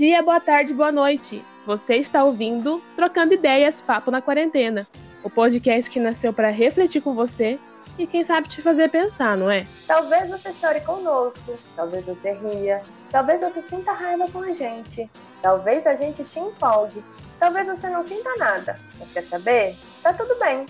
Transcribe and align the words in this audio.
dia, 0.00 0.22
boa 0.22 0.40
tarde, 0.40 0.72
boa 0.72 0.90
noite. 0.90 1.44
Você 1.66 1.96
está 1.96 2.24
ouvindo 2.24 2.82
Trocando 2.96 3.34
Ideias 3.34 3.82
Papo 3.82 4.10
na 4.10 4.22
Quarentena, 4.22 4.88
o 5.22 5.28
podcast 5.28 5.90
que 5.90 6.00
nasceu 6.00 6.32
para 6.32 6.48
refletir 6.48 7.02
com 7.02 7.14
você 7.14 7.58
e 7.98 8.06
quem 8.06 8.24
sabe 8.24 8.48
te 8.48 8.62
fazer 8.62 8.88
pensar, 8.88 9.36
não 9.36 9.50
é? 9.50 9.66
Talvez 9.86 10.30
você 10.30 10.54
chore 10.54 10.80
conosco, 10.80 11.52
talvez 11.76 12.06
você 12.06 12.32
ria, 12.32 12.80
talvez 13.10 13.42
você 13.42 13.60
sinta 13.60 13.92
raiva 13.92 14.26
com 14.32 14.38
a 14.38 14.54
gente, 14.54 15.06
talvez 15.42 15.86
a 15.86 15.94
gente 15.94 16.24
te 16.24 16.40
empolgue, 16.40 17.04
talvez 17.38 17.66
você 17.66 17.90
não 17.90 18.02
sinta 18.02 18.34
nada. 18.38 18.80
Mas 18.98 19.12
quer 19.12 19.24
saber? 19.24 19.76
Tá 20.02 20.14
tudo 20.14 20.34
bem. 20.38 20.64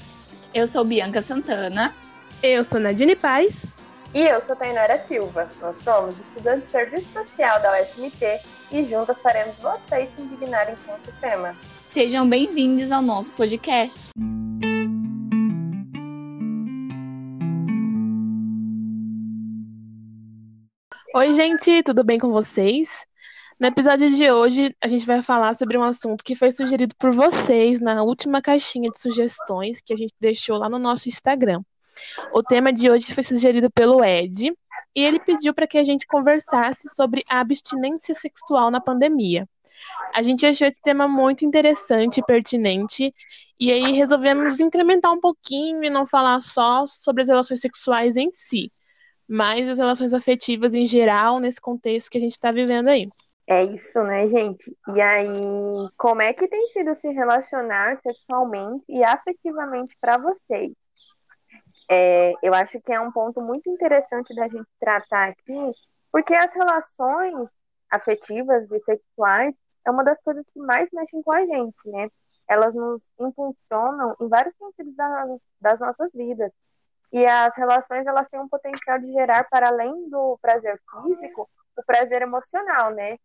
Eu 0.53 0.67
sou 0.67 0.85
Bianca 0.85 1.23
Santana. 1.23 1.95
Eu 2.43 2.65
sou 2.65 2.81
Nadine 2.81 3.15
Paz. 3.15 3.67
E 4.13 4.23
eu 4.23 4.41
sou 4.41 4.57
Tainara 4.57 4.99
Silva. 5.07 5.49
Nós 5.61 5.77
somos 5.83 6.19
estudantes 6.19 6.63
de 6.63 6.71
Serviço 6.73 7.13
Social 7.13 7.63
da 7.63 7.81
UFMT 7.81 8.41
e 8.73 8.85
juntas 8.85 9.21
faremos 9.21 9.57
vocês 9.57 10.11
se 10.11 10.23
indignarem 10.23 10.75
com 10.87 10.93
o 10.93 11.13
tema. 11.21 11.57
Sejam 11.83 12.29
bem-vindos 12.29 12.93
ao 12.93 13.03
nosso 13.03 13.33
podcast. 13.33 14.11
Oi, 21.13 21.35
gente, 21.35 21.83
tudo 21.83 22.05
bem 22.05 22.21
com 22.21 22.31
vocês? 22.31 22.89
No 23.59 23.67
episódio 23.67 24.09
de 24.11 24.31
hoje, 24.31 24.75
a 24.81 24.87
gente 24.87 25.05
vai 25.05 25.21
falar 25.21 25.55
sobre 25.55 25.77
um 25.77 25.83
assunto 25.83 26.25
que 26.25 26.37
foi 26.37 26.53
sugerido 26.53 26.95
por 26.97 27.13
vocês 27.13 27.81
na 27.81 28.03
última 28.05 28.41
caixinha 28.41 28.89
de 28.89 29.01
sugestões 29.01 29.81
que 29.81 29.93
a 29.93 29.97
gente 29.97 30.15
deixou 30.21 30.57
lá 30.57 30.69
no 30.69 30.79
nosso 30.79 31.09
Instagram. 31.09 31.61
O 32.33 32.43
tema 32.43 32.73
de 32.73 32.89
hoje 32.89 33.13
foi 33.13 33.25
sugerido 33.25 33.69
pelo 33.71 34.05
Ed 34.05 34.53
e 34.95 35.03
ele 35.03 35.21
pediu 35.21 35.55
para 35.55 35.67
que 35.67 35.79
a 35.79 35.85
gente 35.85 36.07
conversasse 36.07 36.89
sobre 36.95 37.25
a 37.29 37.41
abstinência 37.41 38.15
sexual 38.15 38.71
na 38.71 38.81
pandemia. 38.81 39.49
A 40.15 40.23
gente 40.23 40.45
achou 40.45 40.67
esse 40.67 40.81
tema 40.83 41.09
muito 41.09 41.45
interessante 41.45 42.19
e 42.19 42.25
pertinente, 42.25 43.15
e 43.59 43.71
aí 43.73 43.93
resolvemos 43.93 44.61
incrementar 44.61 45.13
um 45.13 45.21
pouquinho 45.21 45.85
e 45.85 45.91
não 45.91 46.07
falar 46.07 46.41
só 46.41 46.87
sobre 46.87 47.23
as 47.23 47.29
relações 47.29 47.61
sexuais 47.61 48.17
em 48.17 48.31
si, 48.33 48.73
mas 49.29 49.69
as 49.69 49.79
relações 49.79 50.13
afetivas 50.13 50.75
em 50.75 50.87
geral, 50.87 51.39
nesse 51.39 51.61
contexto 51.61 52.11
que 52.11 52.19
a 52.19 52.21
gente 52.21 52.33
está 52.33 52.51
vivendo 52.51 52.89
aí. 52.89 53.09
É 53.47 53.65
isso, 53.65 54.01
né, 54.05 54.29
gente? 54.29 54.77
E 54.95 55.01
aí, 55.01 55.29
como 55.97 56.23
é 56.23 56.33
que 56.33 56.47
tem 56.47 56.69
sido 56.69 56.95
se 56.95 57.09
relacionar 57.09 57.99
sexualmente 58.01 58.85
e 58.89 59.03
afetivamente 59.03 59.97
para 60.01 60.19
vocês? 60.19 60.73
É, 61.93 62.35
eu 62.41 62.55
acho 62.55 62.81
que 62.81 62.93
é 62.93 63.01
um 63.01 63.11
ponto 63.11 63.41
muito 63.41 63.69
interessante 63.69 64.33
da 64.33 64.47
gente 64.47 64.69
tratar 64.79 65.31
aqui, 65.31 65.71
porque 66.13 66.33
as 66.33 66.55
relações 66.55 67.51
afetivas 67.91 68.71
e 68.71 68.81
sexuais 68.81 69.59
é 69.85 69.91
uma 69.91 70.05
das 70.05 70.23
coisas 70.23 70.47
que 70.51 70.61
mais 70.61 70.89
mexem 70.93 71.21
com 71.21 71.33
a 71.33 71.45
gente, 71.45 71.77
né? 71.87 72.09
Elas 72.49 72.73
nos 72.75 73.11
impulsionam 73.19 74.15
em 74.21 74.29
vários 74.29 74.55
sentidos 74.57 74.95
das, 74.95 75.41
das 75.61 75.81
nossas 75.81 76.11
vidas. 76.15 76.53
E 77.13 77.27
as 77.27 77.57
relações, 77.57 78.07
elas 78.07 78.29
têm 78.29 78.39
um 78.39 78.49
potencial 78.49 79.01
de 79.01 79.13
gerar, 79.13 79.43
para 79.51 79.69
além 79.69 80.09
do 80.09 80.39
prazer 80.41 80.81
físico, 81.03 81.51
o 81.77 81.83
prazer 81.85 82.23
emocional, 82.23 82.93
né? 82.93 83.17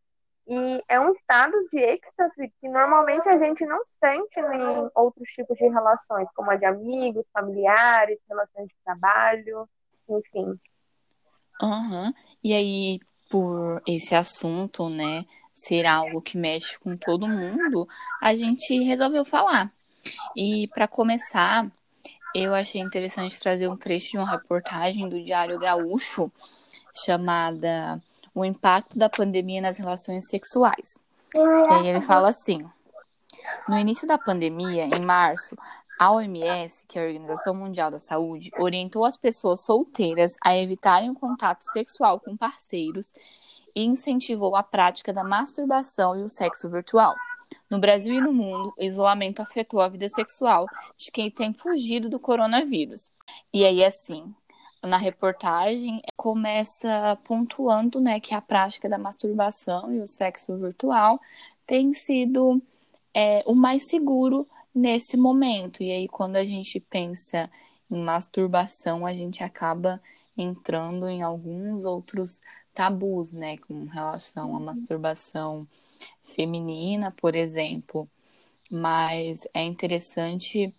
E 0.47 0.83
é 0.87 0.99
um 0.99 1.09
estado 1.09 1.53
de 1.71 1.79
êxtase 1.79 2.53
que 2.61 2.69
normalmente 2.69 3.27
a 3.27 3.37
gente 3.37 3.65
não 3.65 3.79
sente 3.85 4.39
em 4.39 4.89
outros 4.93 5.27
tipos 5.29 5.57
de 5.57 5.67
relações, 5.67 6.31
como 6.33 6.51
a 6.51 6.55
de 6.55 6.65
amigos, 6.65 7.27
familiares, 7.33 8.19
relações 8.29 8.67
de 8.67 8.75
trabalho, 8.83 9.67
enfim. 10.07 10.59
Uhum. 11.61 12.13
E 12.43 12.53
aí, 12.53 12.99
por 13.29 13.81
esse 13.87 14.13
assunto, 14.13 14.87
né, 14.89 15.25
ser 15.53 15.85
algo 15.85 16.21
que 16.21 16.37
mexe 16.37 16.77
com 16.79 16.95
todo 16.95 17.27
mundo, 17.27 17.87
a 18.21 18.35
gente 18.35 18.77
resolveu 18.83 19.25
falar. 19.25 19.71
E 20.35 20.67
para 20.67 20.87
começar, 20.87 21.65
eu 22.35 22.53
achei 22.53 22.81
interessante 22.81 23.39
trazer 23.39 23.67
um 23.67 23.77
trecho 23.77 24.11
de 24.11 24.17
uma 24.17 24.29
reportagem 24.29 25.09
do 25.09 25.23
Diário 25.23 25.57
Gaúcho 25.57 26.31
chamada 27.05 27.99
o 28.35 28.43
impacto 28.43 28.99
da 28.99 29.09
pandemia 29.09 29.61
nas 29.61 29.77
relações 29.77 30.27
sexuais. 30.27 30.97
E 31.33 31.73
aí 31.73 31.87
ele 31.87 32.01
fala 32.01 32.27
assim: 32.27 32.63
no 33.67 33.77
início 33.77 34.07
da 34.07 34.17
pandemia, 34.17 34.85
em 34.85 35.03
março, 35.03 35.57
a 35.97 36.11
OMS, 36.11 36.85
que 36.87 36.99
é 36.99 37.01
a 37.01 37.05
Organização 37.05 37.55
Mundial 37.55 37.89
da 37.89 37.99
Saúde, 37.99 38.51
orientou 38.59 39.05
as 39.05 39.15
pessoas 39.15 39.61
solteiras 39.61 40.35
a 40.43 40.55
evitarem 40.55 41.09
o 41.09 41.15
contato 41.15 41.61
sexual 41.61 42.19
com 42.19 42.35
parceiros 42.35 43.13
e 43.73 43.83
incentivou 43.85 44.55
a 44.55 44.63
prática 44.63 45.13
da 45.13 45.23
masturbação 45.23 46.19
e 46.19 46.23
o 46.23 46.29
sexo 46.29 46.69
virtual. 46.69 47.15
No 47.69 47.79
Brasil 47.79 48.15
e 48.15 48.21
no 48.21 48.33
mundo, 48.33 48.73
o 48.77 48.83
isolamento 48.83 49.41
afetou 49.41 49.79
a 49.79 49.87
vida 49.87 50.09
sexual 50.09 50.67
de 50.97 51.11
quem 51.11 51.31
tem 51.31 51.53
fugido 51.53 52.09
do 52.09 52.19
coronavírus. 52.19 53.09
E 53.53 53.63
aí, 53.63 53.83
assim, 53.83 54.33
na 54.83 54.97
reportagem 54.97 56.01
começa 56.15 57.17
pontuando 57.23 57.99
né, 57.99 58.19
que 58.19 58.33
a 58.33 58.41
prática 58.41 58.87
da 58.87 58.97
masturbação 58.97 59.93
e 59.93 59.99
o 59.99 60.07
sexo 60.07 60.57
virtual 60.57 61.19
tem 61.65 61.93
sido 61.93 62.61
é, 63.13 63.43
o 63.45 63.55
mais 63.55 63.87
seguro 63.87 64.47
nesse 64.73 65.17
momento. 65.17 65.81
E 65.81 65.91
aí, 65.91 66.07
quando 66.07 66.35
a 66.35 66.43
gente 66.43 66.79
pensa 66.79 67.49
em 67.89 68.03
masturbação, 68.03 69.05
a 69.05 69.13
gente 69.13 69.43
acaba 69.43 70.01
entrando 70.37 71.07
em 71.07 71.21
alguns 71.21 71.85
outros 71.85 72.41
tabus, 72.73 73.31
né, 73.31 73.57
com 73.57 73.85
relação 73.85 74.55
à 74.55 74.59
masturbação 74.59 75.65
feminina, 76.23 77.11
por 77.11 77.35
exemplo. 77.35 78.07
Mas 78.69 79.47
é 79.53 79.63
interessante 79.63 80.73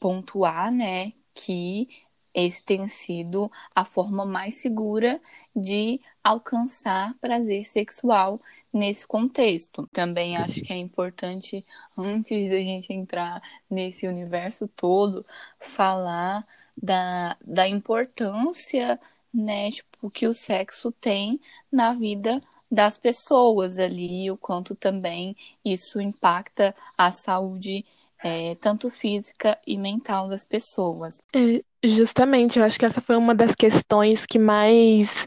pontuar, 0.00 0.72
né, 0.72 1.12
que 1.34 1.88
esse 2.36 2.62
tem 2.62 2.86
sido 2.86 3.50
a 3.74 3.82
forma 3.82 4.26
mais 4.26 4.56
segura 4.56 5.18
de 5.54 5.98
alcançar 6.22 7.14
prazer 7.18 7.64
sexual 7.64 8.38
nesse 8.72 9.06
contexto. 9.06 9.88
Também 9.90 10.36
acho 10.36 10.60
que 10.60 10.72
é 10.72 10.76
importante, 10.76 11.64
antes 11.96 12.50
da 12.50 12.58
gente 12.58 12.92
entrar 12.92 13.42
nesse 13.70 14.06
universo 14.06 14.68
todo, 14.68 15.24
falar 15.58 16.46
da, 16.76 17.38
da 17.42 17.66
importância 17.66 19.00
né, 19.32 19.70
tipo, 19.70 20.10
que 20.10 20.26
o 20.26 20.34
sexo 20.34 20.92
tem 20.92 21.40
na 21.72 21.94
vida 21.94 22.40
das 22.70 22.98
pessoas 22.98 23.78
ali, 23.78 24.30
o 24.30 24.36
quanto 24.36 24.74
também 24.74 25.34
isso 25.64 26.00
impacta 26.00 26.74
a 26.98 27.10
saúde 27.10 27.84
é, 28.22 28.54
tanto 28.56 28.90
física 28.90 29.58
e 29.66 29.76
mental 29.78 30.28
das 30.28 30.44
pessoas. 30.44 31.20
É, 31.34 31.62
justamente, 31.88 32.58
eu 32.58 32.64
acho 32.64 32.78
que 32.78 32.84
essa 32.84 33.00
foi 33.00 33.16
uma 33.16 33.34
das 33.34 33.54
questões 33.54 34.26
que 34.26 34.38
mais 34.38 35.26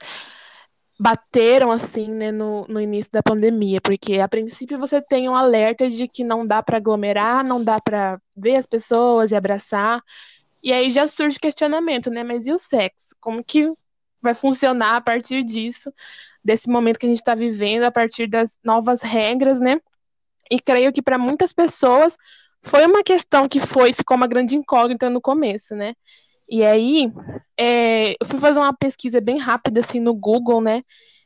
bateram 1.00 1.72
assim, 1.72 2.10
né, 2.10 2.32
no, 2.32 2.66
no 2.68 2.82
início 2.82 3.12
da 3.12 3.24
pandemia, 3.24 3.80
porque 3.82 4.20
a 4.20 4.28
princípio 4.28 4.78
você 4.78 5.02
tem 5.02 5.30
um 5.30 5.36
alerta 5.36 5.90
de 5.90 6.08
que 6.08 6.24
não 6.24 6.46
dá 6.46 6.62
para 6.62 6.78
aglomerar, 6.78 7.44
não 7.44 7.64
dá 7.64 7.80
para 7.80 8.20
ver 8.36 8.58
as 8.58 8.66
pessoas 8.66 9.32
e 9.32 9.36
abraçar, 9.36 10.04
e 10.62 10.74
aí 10.74 10.92
já 10.92 11.08
surge 11.08 11.40
questionamento, 11.40 12.10
né, 12.10 12.24
mas 12.24 12.46
e 12.46 12.52
o 12.52 12.58
sexo? 12.58 13.16
Como 13.22 13.44
que 13.44 13.72
vai 14.22 14.34
funcionar 14.34 14.98
a 14.98 15.02
partir 15.02 15.44
disso, 15.44 15.94
desse 16.44 16.70
momento 16.70 17.00
que 17.00 17.06
a 17.06 17.10
gente 17.10 17.20
está 17.20 17.34
vivendo, 17.36 17.84
a 17.84 17.92
partir 17.92 18.28
das 18.28 18.58
novas 18.64 19.02
regras, 19.02 19.60
né? 19.62 19.80
E 20.52 20.60
creio 20.60 20.92
que 20.92 21.02
para 21.02 21.18
muitas 21.18 21.54
pessoas 21.54 22.18
foi 22.62 22.86
uma 22.86 23.04
questão 23.04 23.48
que 23.48 23.60
foi, 23.62 23.94
ficou 23.94 24.18
uma 24.18 24.28
grande 24.28 24.56
incógnita 24.56 25.10
no 25.10 25.22
começo, 25.22 25.76
né? 25.76 25.94
E 26.50 26.64
aí, 26.64 27.12
é, 27.58 28.12
eu 28.12 28.26
fui 28.26 28.40
fazer 28.40 28.60
uma 28.60 28.74
pesquisa 28.74 29.22
bem 29.22 29.38
rápida, 29.38 29.82
assim, 29.82 30.00
no 30.00 30.14
Google, 30.14 30.62
né? 30.62 30.84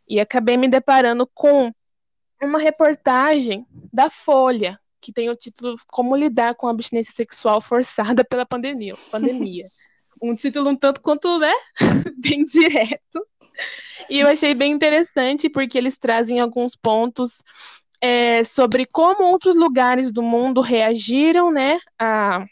E 0.07 0.19
acabei 0.19 0.57
me 0.57 0.67
deparando 0.67 1.29
com 1.33 1.71
uma 2.41 2.59
reportagem 2.59 3.65
da 3.91 4.09
Folha, 4.09 4.77
que 4.99 5.13
tem 5.13 5.29
o 5.29 5.35
título 5.35 5.77
Como 5.87 6.15
Lidar 6.15 6.55
com 6.55 6.67
a 6.67 6.71
Abstinência 6.71 7.13
Sexual 7.13 7.61
Forçada 7.61 8.23
pela 8.23 8.45
Pandemia. 8.45 8.95
pandemia. 9.09 9.69
um 10.21 10.35
título 10.35 10.69
um 10.69 10.75
tanto 10.75 11.01
quanto, 11.01 11.39
né? 11.39 11.53
bem 12.19 12.45
direto. 12.45 13.25
E 14.09 14.19
eu 14.19 14.27
achei 14.27 14.53
bem 14.53 14.73
interessante, 14.73 15.49
porque 15.49 15.77
eles 15.77 15.97
trazem 15.97 16.39
alguns 16.39 16.75
pontos 16.75 17.41
é, 18.01 18.43
sobre 18.43 18.85
como 18.91 19.23
outros 19.23 19.55
lugares 19.55 20.11
do 20.11 20.21
mundo 20.21 20.59
reagiram, 20.59 21.49
né, 21.49 21.79
a, 21.97 22.45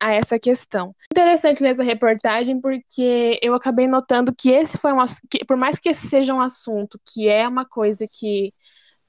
a 0.00 0.12
essa 0.12 0.38
questão. 0.38 0.94
Interessante 1.12 1.62
nessa 1.62 1.82
reportagem 1.82 2.60
porque 2.60 3.38
eu 3.42 3.54
acabei 3.54 3.86
notando 3.86 4.34
que 4.34 4.50
esse 4.50 4.78
foi 4.78 4.92
um 4.92 5.04
que, 5.30 5.44
por 5.44 5.56
mais 5.56 5.78
que 5.78 5.90
esse 5.90 6.08
seja 6.08 6.34
um 6.34 6.40
assunto 6.40 6.98
que 7.04 7.28
é 7.28 7.46
uma 7.46 7.66
coisa 7.66 8.06
que 8.10 8.52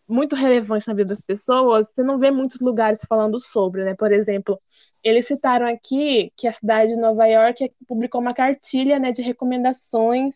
muito 0.07 0.35
relevante 0.35 0.87
na 0.89 0.93
vida 0.93 1.07
das 1.07 1.21
pessoas, 1.21 1.91
você 1.91 2.03
não 2.03 2.19
vê 2.19 2.29
muitos 2.29 2.59
lugares 2.59 3.05
falando 3.07 3.39
sobre, 3.39 3.85
né? 3.85 3.95
Por 3.95 4.11
exemplo, 4.11 4.61
eles 5.01 5.25
citaram 5.25 5.65
aqui 5.65 6.33
que 6.35 6.47
a 6.47 6.51
cidade 6.51 6.93
de 6.93 6.99
Nova 6.99 7.25
York 7.25 7.71
publicou 7.87 8.19
uma 8.19 8.33
cartilha, 8.33 8.99
né, 8.99 9.13
de 9.13 9.21
recomendações 9.21 10.35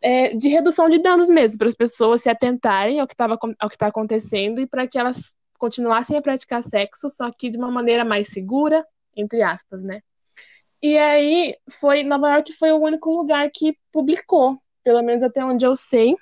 é, 0.00 0.34
de 0.34 0.48
redução 0.48 0.88
de 0.88 0.98
danos 0.98 1.28
mesmo, 1.28 1.58
para 1.58 1.68
as 1.68 1.74
pessoas 1.74 2.22
se 2.22 2.28
atentarem 2.28 3.00
ao 3.00 3.06
que 3.06 3.14
está 3.14 3.86
acontecendo 3.86 4.60
e 4.60 4.66
para 4.66 4.86
que 4.86 4.98
elas 4.98 5.32
continuassem 5.58 6.16
a 6.16 6.22
praticar 6.22 6.62
sexo, 6.62 7.10
só 7.10 7.30
que 7.32 7.50
de 7.50 7.58
uma 7.58 7.70
maneira 7.70 8.04
mais 8.04 8.28
segura, 8.28 8.86
entre 9.20 9.42
aspas, 9.42 9.82
né? 9.82 10.00
E 10.82 10.96
aí 10.96 11.56
foi 11.80 12.04
Nova 12.04 12.30
York 12.30 12.52
foi 12.52 12.72
o 12.72 12.78
único 12.78 13.10
lugar 13.10 13.50
que 13.52 13.76
publicou, 13.92 14.58
pelo 14.84 15.02
menos 15.02 15.22
até 15.22 15.44
onde 15.44 15.64
eu 15.66 15.74
sei, 15.74 16.14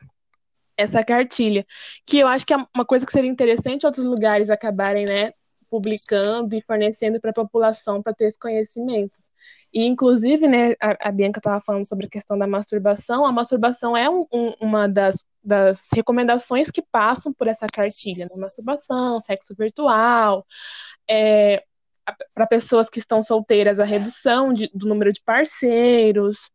essa 0.76 1.04
cartilha, 1.04 1.64
que 2.06 2.18
eu 2.18 2.28
acho 2.28 2.46
que 2.46 2.52
é 2.52 2.56
uma 2.74 2.84
coisa 2.84 3.06
que 3.06 3.12
seria 3.12 3.30
interessante 3.30 3.86
outros 3.86 4.04
lugares 4.04 4.50
acabarem, 4.50 5.06
né, 5.06 5.32
publicando 5.70 6.54
e 6.54 6.62
fornecendo 6.62 7.20
para 7.20 7.30
a 7.30 7.34
população 7.34 8.02
para 8.02 8.14
ter 8.14 8.26
esse 8.26 8.38
conhecimento. 8.38 9.18
E, 9.72 9.84
inclusive, 9.84 10.46
né, 10.46 10.74
a, 10.80 11.08
a 11.08 11.12
Bianca 11.12 11.38
estava 11.38 11.60
falando 11.60 11.86
sobre 11.86 12.06
a 12.06 12.10
questão 12.10 12.38
da 12.38 12.46
masturbação. 12.46 13.26
A 13.26 13.32
masturbação 13.32 13.96
é 13.96 14.08
um, 14.08 14.26
um, 14.32 14.52
uma 14.60 14.88
das, 14.88 15.24
das 15.42 15.88
recomendações 15.92 16.70
que 16.70 16.82
passam 16.82 17.32
por 17.32 17.46
essa 17.46 17.66
cartilha, 17.66 18.24
né? 18.24 18.36
Masturbação, 18.38 19.20
sexo 19.20 19.54
virtual, 19.54 20.46
é, 21.08 21.62
para 22.34 22.46
pessoas 22.46 22.88
que 22.88 22.98
estão 22.98 23.22
solteiras, 23.22 23.80
a 23.80 23.84
redução 23.84 24.52
de, 24.52 24.70
do 24.72 24.88
número 24.88 25.12
de 25.12 25.20
parceiros, 25.22 26.50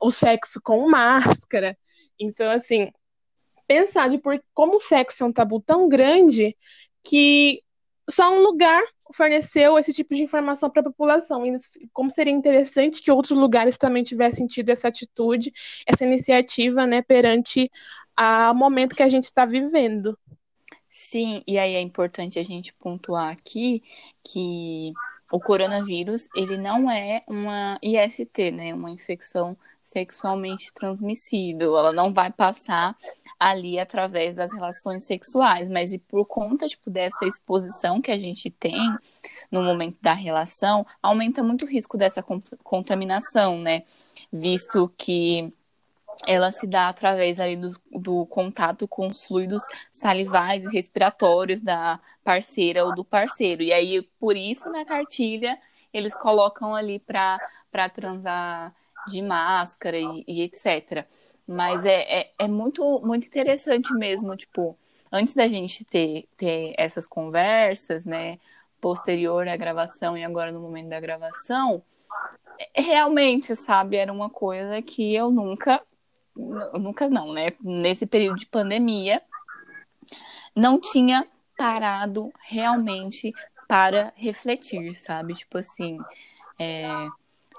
o 0.00 0.10
sexo 0.10 0.60
com 0.62 0.88
máscara. 0.88 1.76
Então, 2.18 2.50
assim, 2.50 2.90
pensar 3.66 4.08
de 4.08 4.18
por, 4.18 4.42
como 4.54 4.76
o 4.76 4.80
sexo 4.80 5.24
é 5.24 5.26
um 5.26 5.32
tabu 5.32 5.60
tão 5.60 5.88
grande 5.88 6.56
que 7.04 7.62
só 8.08 8.32
um 8.32 8.42
lugar 8.42 8.82
forneceu 9.14 9.78
esse 9.78 9.92
tipo 9.92 10.14
de 10.14 10.22
informação 10.22 10.70
para 10.70 10.80
a 10.80 10.84
população. 10.84 11.46
E 11.46 11.56
como 11.92 12.10
seria 12.10 12.32
interessante 12.32 13.00
que 13.02 13.10
outros 13.10 13.36
lugares 13.36 13.76
também 13.78 14.02
tivessem 14.02 14.46
tido 14.46 14.70
essa 14.70 14.88
atitude, 14.88 15.52
essa 15.86 16.04
iniciativa, 16.04 16.86
né, 16.86 17.02
perante 17.02 17.70
o 18.18 18.54
momento 18.54 18.96
que 18.96 19.02
a 19.02 19.08
gente 19.08 19.24
está 19.24 19.44
vivendo. 19.44 20.18
Sim, 20.92 21.42
e 21.46 21.58
aí 21.58 21.74
é 21.74 21.80
importante 21.80 22.38
a 22.38 22.42
gente 22.42 22.74
pontuar 22.74 23.30
aqui 23.32 23.82
que 24.22 24.92
o 25.32 25.40
coronavírus, 25.40 26.28
ele 26.36 26.58
não 26.58 26.90
é 26.90 27.22
uma 27.26 27.78
IST, 27.82 28.50
né, 28.50 28.74
uma 28.74 28.90
infecção 28.90 29.56
sexualmente 29.82 30.70
transmissível. 30.74 31.78
Ela 31.78 31.92
não 31.92 32.12
vai 32.12 32.30
passar 32.30 32.94
ali 33.40 33.78
através 33.78 34.36
das 34.36 34.52
relações 34.52 35.04
sexuais, 35.04 35.68
mas 35.70 35.94
e 35.94 35.98
por 35.98 36.26
conta 36.26 36.66
tipo, 36.66 36.90
dessa 36.90 37.24
exposição 37.26 38.00
que 38.02 38.12
a 38.12 38.18
gente 38.18 38.50
tem 38.50 38.76
no 39.50 39.62
momento 39.62 39.96
da 40.02 40.12
relação, 40.12 40.86
aumenta 41.02 41.42
muito 41.42 41.64
o 41.64 41.68
risco 41.68 41.96
dessa 41.96 42.22
contaminação, 42.62 43.58
né? 43.58 43.82
Visto 44.30 44.92
que 44.98 45.52
ela 46.26 46.52
se 46.52 46.66
dá 46.66 46.88
através 46.88 47.40
ali 47.40 47.56
do, 47.56 47.72
do 47.90 48.26
contato 48.26 48.86
com 48.86 49.08
os 49.08 49.26
fluidos 49.26 49.62
salivares 49.90 50.72
e 50.72 50.76
respiratórios 50.76 51.60
da 51.60 52.00
parceira 52.22 52.84
ou 52.84 52.94
do 52.94 53.04
parceiro. 53.04 53.62
E 53.62 53.72
aí, 53.72 54.02
por 54.18 54.36
isso, 54.36 54.70
na 54.70 54.84
cartilha, 54.84 55.58
eles 55.92 56.14
colocam 56.14 56.74
ali 56.74 56.98
para 56.98 57.38
transar 57.94 58.74
de 59.06 59.20
máscara 59.20 59.98
e, 59.98 60.24
e 60.26 60.42
etc. 60.42 61.06
Mas 61.46 61.84
é, 61.84 62.20
é, 62.20 62.32
é, 62.38 62.48
muito, 62.48 63.00
muito 63.00 63.26
interessante 63.26 63.92
mesmo, 63.94 64.36
tipo, 64.36 64.78
antes 65.10 65.34
da 65.34 65.48
gente 65.48 65.84
ter, 65.84 66.28
ter 66.36 66.74
essas 66.78 67.06
conversas, 67.06 68.06
né, 68.06 68.38
posterior 68.80 69.46
à 69.48 69.56
gravação 69.56 70.16
e 70.16 70.24
agora 70.24 70.52
no 70.52 70.60
momento 70.60 70.88
da 70.88 71.00
gravação, 71.00 71.82
é, 72.58 72.80
realmente, 72.80 73.54
sabe, 73.56 73.96
era 73.96 74.12
uma 74.12 74.30
coisa 74.30 74.80
que 74.82 75.14
eu 75.14 75.30
nunca, 75.30 75.82
nunca 76.34 77.08
não, 77.08 77.32
né, 77.32 77.52
nesse 77.60 78.06
período 78.06 78.38
de 78.38 78.46
pandemia, 78.46 79.22
não 80.54 80.78
tinha 80.78 81.26
parado 81.56 82.32
realmente 82.42 83.32
para 83.68 84.12
refletir, 84.16 84.94
sabe, 84.94 85.34
tipo 85.34 85.58
assim, 85.58 85.98
é, 86.58 86.84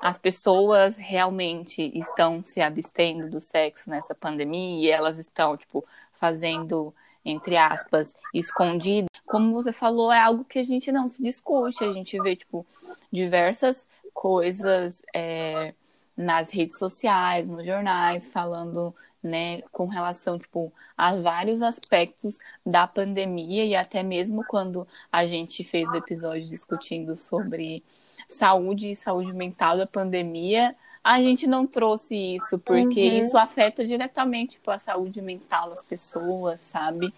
as 0.02 0.18
pessoas 0.18 0.98
realmente 0.98 1.92
estão 1.98 2.44
se 2.44 2.62
abstendo 2.62 3.30
do 3.30 3.40
sexo 3.40 3.90
nessa 3.90 4.14
pandemia 4.14 4.86
e 4.86 4.92
elas 4.92 5.18
estão, 5.18 5.56
tipo, 5.56 5.86
fazendo, 6.20 6.94
entre 7.24 7.58
aspas, 7.58 8.14
escondido. 8.34 9.08
Como 9.26 9.54
você 9.54 9.72
falou, 9.72 10.12
é 10.12 10.20
algo 10.20 10.44
que 10.44 10.60
a 10.60 10.64
gente 10.64 10.92
não 10.92 11.08
se 11.08 11.24
discute, 11.24 11.84
a 11.84 11.94
gente 11.94 12.20
vê, 12.22 12.36
tipo, 12.36 12.66
diversas 13.12 13.88
coisas 14.14 15.02
é, 15.14 15.74
nas 16.16 16.52
redes 16.52 16.78
sociais, 16.78 17.50
nos 17.50 17.66
jornais, 17.66 18.32
falando, 18.32 18.94
né, 19.22 19.62
com 19.72 19.88
relação, 19.88 20.38
tipo, 20.38 20.72
a 20.98 21.16
vários 21.16 21.62
aspectos 21.62 22.38
da 22.66 22.86
pandemia 22.88 23.66
e 23.66 23.76
até 23.76 24.04
mesmo 24.04 24.44
quando 24.46 24.88
a 25.12 25.26
gente 25.26 25.64
fez 25.64 25.90
o 25.90 25.98
episódio 25.98 26.48
discutindo 26.48 27.16
sobre 27.16 27.84
saúde 28.30 28.92
e 28.92 28.96
saúde 28.96 29.34
mental 29.34 29.78
da 29.78 29.88
pandemia, 29.88 30.76
a 31.04 31.22
gente 31.22 31.46
não 31.48 31.68
trouxe 31.68 32.16
isso, 32.16 32.58
porque 32.60 33.10
uhum. 33.10 33.18
isso 33.20 33.38
afeta 33.38 33.86
diretamente 33.86 34.54
tipo, 34.54 34.72
a 34.72 34.80
saúde 34.80 35.22
mental 35.22 35.70
das 35.70 35.84
pessoas, 35.84 36.62
sabe? 36.62 37.14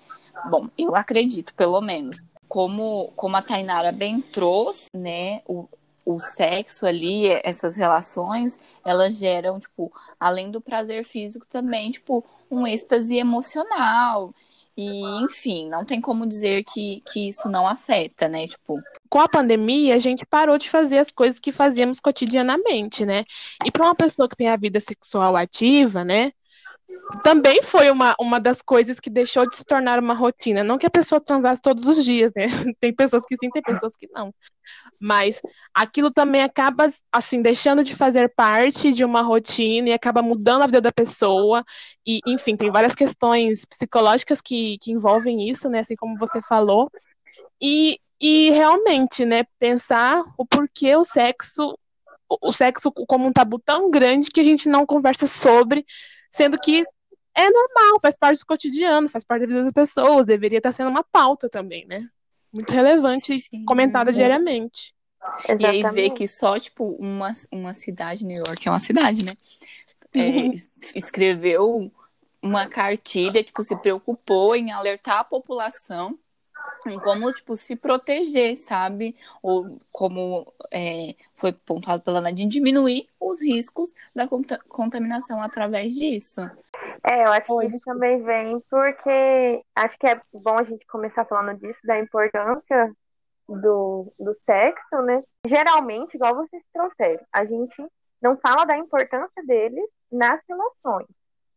Bom, 0.49 0.67
eu 0.77 0.95
acredito, 0.95 1.53
pelo 1.53 1.79
menos. 1.81 2.23
Como, 2.47 3.11
como 3.15 3.35
a 3.35 3.41
Tainara 3.41 3.91
bem 3.91 4.21
trouxe, 4.21 4.87
né, 4.93 5.41
o, 5.47 5.67
o 6.05 6.19
sexo 6.19 6.85
ali, 6.85 7.27
essas 7.43 7.75
relações, 7.75 8.59
elas 8.85 9.17
geram, 9.17 9.59
tipo, 9.59 9.91
além 10.19 10.51
do 10.51 10.61
prazer 10.61 11.03
físico 11.03 11.45
também, 11.49 11.91
tipo, 11.91 12.23
um 12.49 12.67
êxtase 12.67 13.17
emocional. 13.17 14.33
E, 14.77 15.01
enfim, 15.23 15.69
não 15.69 15.85
tem 15.85 16.01
como 16.01 16.27
dizer 16.27 16.63
que, 16.65 17.01
que 17.11 17.29
isso 17.29 17.49
não 17.49 17.65
afeta, 17.65 18.27
né? 18.27 18.45
Tipo. 18.45 18.81
Com 19.09 19.19
a 19.21 19.29
pandemia, 19.29 19.95
a 19.95 19.99
gente 19.99 20.25
parou 20.25 20.57
de 20.57 20.69
fazer 20.69 20.97
as 20.97 21.09
coisas 21.09 21.39
que 21.39 21.51
fazíamos 21.51 21.99
cotidianamente, 22.01 23.05
né? 23.05 23.23
E 23.63 23.71
para 23.71 23.85
uma 23.85 23.95
pessoa 23.95 24.27
que 24.27 24.35
tem 24.35 24.49
a 24.49 24.57
vida 24.57 24.79
sexual 24.81 25.35
ativa, 25.37 26.03
né? 26.03 26.33
Também 27.23 27.61
foi 27.61 27.89
uma, 27.89 28.15
uma 28.19 28.39
das 28.39 28.61
coisas 28.61 28.99
que 28.99 29.09
deixou 29.09 29.47
de 29.47 29.55
se 29.55 29.63
tornar 29.63 29.99
uma 29.99 30.13
rotina. 30.13 30.63
Não 30.63 30.77
que 30.77 30.85
a 30.85 30.91
pessoa 30.91 31.21
transasse 31.21 31.61
todos 31.61 31.85
os 31.85 32.03
dias, 32.03 32.31
né? 32.35 32.45
Tem 32.79 32.93
pessoas 32.93 33.25
que 33.25 33.35
sim, 33.37 33.49
tem 33.49 33.61
pessoas 33.61 33.95
que 33.95 34.07
não. 34.11 34.33
Mas 34.99 35.41
aquilo 35.73 36.11
também 36.11 36.41
acaba, 36.41 36.87
assim, 37.11 37.41
deixando 37.41 37.83
de 37.83 37.95
fazer 37.95 38.33
parte 38.35 38.91
de 38.91 39.03
uma 39.05 39.21
rotina 39.21 39.89
e 39.89 39.93
acaba 39.93 40.21
mudando 40.21 40.63
a 40.63 40.67
vida 40.67 40.81
da 40.81 40.91
pessoa. 40.91 41.63
E, 42.05 42.19
enfim, 42.25 42.55
tem 42.55 42.71
várias 42.71 42.95
questões 42.95 43.65
psicológicas 43.65 44.41
que, 44.41 44.77
que 44.79 44.91
envolvem 44.91 45.49
isso, 45.49 45.69
né? 45.69 45.79
Assim 45.79 45.95
como 45.95 46.17
você 46.17 46.41
falou. 46.41 46.89
E, 47.61 47.99
e 48.19 48.49
realmente, 48.49 49.25
né, 49.25 49.45
pensar 49.59 50.23
o 50.37 50.45
porquê 50.45 50.95
o 50.95 51.03
sexo, 51.03 51.77
o 52.29 52.51
sexo 52.51 52.91
como 52.91 53.27
um 53.27 53.33
tabu 53.33 53.59
tão 53.59 53.91
grande 53.91 54.29
que 54.29 54.39
a 54.39 54.43
gente 54.43 54.67
não 54.67 54.85
conversa 54.85 55.27
sobre 55.27 55.85
Sendo 56.35 56.59
que 56.59 56.85
é 57.33 57.49
normal, 57.49 57.99
faz 58.01 58.15
parte 58.17 58.39
do 58.39 58.45
cotidiano, 58.45 59.09
faz 59.09 59.23
parte 59.23 59.41
da 59.41 59.47
vida 59.47 59.63
das 59.63 59.71
pessoas, 59.71 60.25
deveria 60.25 60.59
estar 60.59 60.71
sendo 60.71 60.89
uma 60.89 61.03
pauta 61.03 61.49
também, 61.49 61.85
né? 61.85 62.07
Muito 62.53 62.71
relevante 62.71 63.33
e 63.51 63.65
comentada 63.65 64.11
diariamente. 64.11 64.93
Exatamente. 65.21 65.63
E 65.63 65.65
aí 65.65 65.93
ver 65.93 66.09
que 66.11 66.27
só, 66.27 66.59
tipo, 66.59 66.95
uma, 66.99 67.33
uma 67.51 67.73
cidade, 67.73 68.25
New 68.25 68.41
York 68.45 68.67
é 68.67 68.71
uma 68.71 68.79
cidade, 68.79 69.25
né? 69.25 69.33
É, 70.13 70.51
escreveu 70.95 71.91
uma 72.41 72.67
cartilha, 72.67 73.43
tipo, 73.43 73.63
se 73.63 73.75
preocupou 73.75 74.55
em 74.55 74.71
alertar 74.71 75.19
a 75.19 75.23
população 75.23 76.17
em 76.89 76.99
como, 76.99 77.31
tipo, 77.33 77.55
se 77.55 77.75
proteger, 77.75 78.55
sabe? 78.57 79.15
Ou 79.41 79.79
como 79.91 80.51
é, 80.71 81.15
foi 81.35 81.51
pontuado 81.53 82.03
pela 82.03 82.21
Nadine, 82.21 82.49
diminuir 82.49 83.07
os 83.19 83.41
riscos 83.41 83.93
da 84.15 84.27
contaminação 84.67 85.41
através 85.41 85.93
disso. 85.93 86.41
É, 87.03 87.23
eu 87.23 87.31
acho 87.31 87.59
que 87.59 87.65
isso 87.67 87.85
também 87.85 88.21
vem 88.23 88.59
porque 88.69 89.63
acho 89.75 89.97
que 89.97 90.07
é 90.07 90.21
bom 90.33 90.57
a 90.57 90.63
gente 90.63 90.85
começar 90.87 91.25
falando 91.25 91.59
disso, 91.59 91.81
da 91.83 91.99
importância 91.99 92.91
do, 93.47 94.07
do 94.19 94.35
sexo, 94.41 95.01
né? 95.01 95.19
Geralmente, 95.45 96.15
igual 96.15 96.35
vocês 96.35 96.63
trouxeram, 96.73 97.23
a 97.31 97.45
gente 97.45 97.75
não 98.21 98.37
fala 98.37 98.65
da 98.65 98.77
importância 98.77 99.43
deles 99.45 99.85
nas 100.11 100.41
relações. 100.47 101.07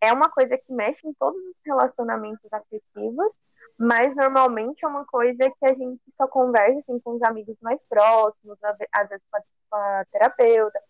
É 0.01 0.13
uma 0.13 0.29
coisa 0.29 0.57
que 0.57 0.73
mexe 0.73 1.07
em 1.09 1.15
todos 1.15 1.41
os 1.47 1.61
relacionamentos 1.65 2.53
afetivos 2.53 3.33
mas 3.79 4.17
normalmente 4.17 4.85
é 4.85 4.89
uma 4.89 5.05
coisa 5.05 5.39
que 5.39 5.67
a 5.67 5.73
gente 5.73 6.01
só 6.17 6.27
conversa 6.27 6.81
assim, 6.81 6.99
com 6.99 7.13
os 7.13 7.23
amigos 7.23 7.57
mais 7.63 7.81
próximos, 7.89 8.59
às 8.93 9.09
vezes 9.09 9.25
com 9.71 9.77
a, 9.77 10.05
terapeuta. 10.11 10.81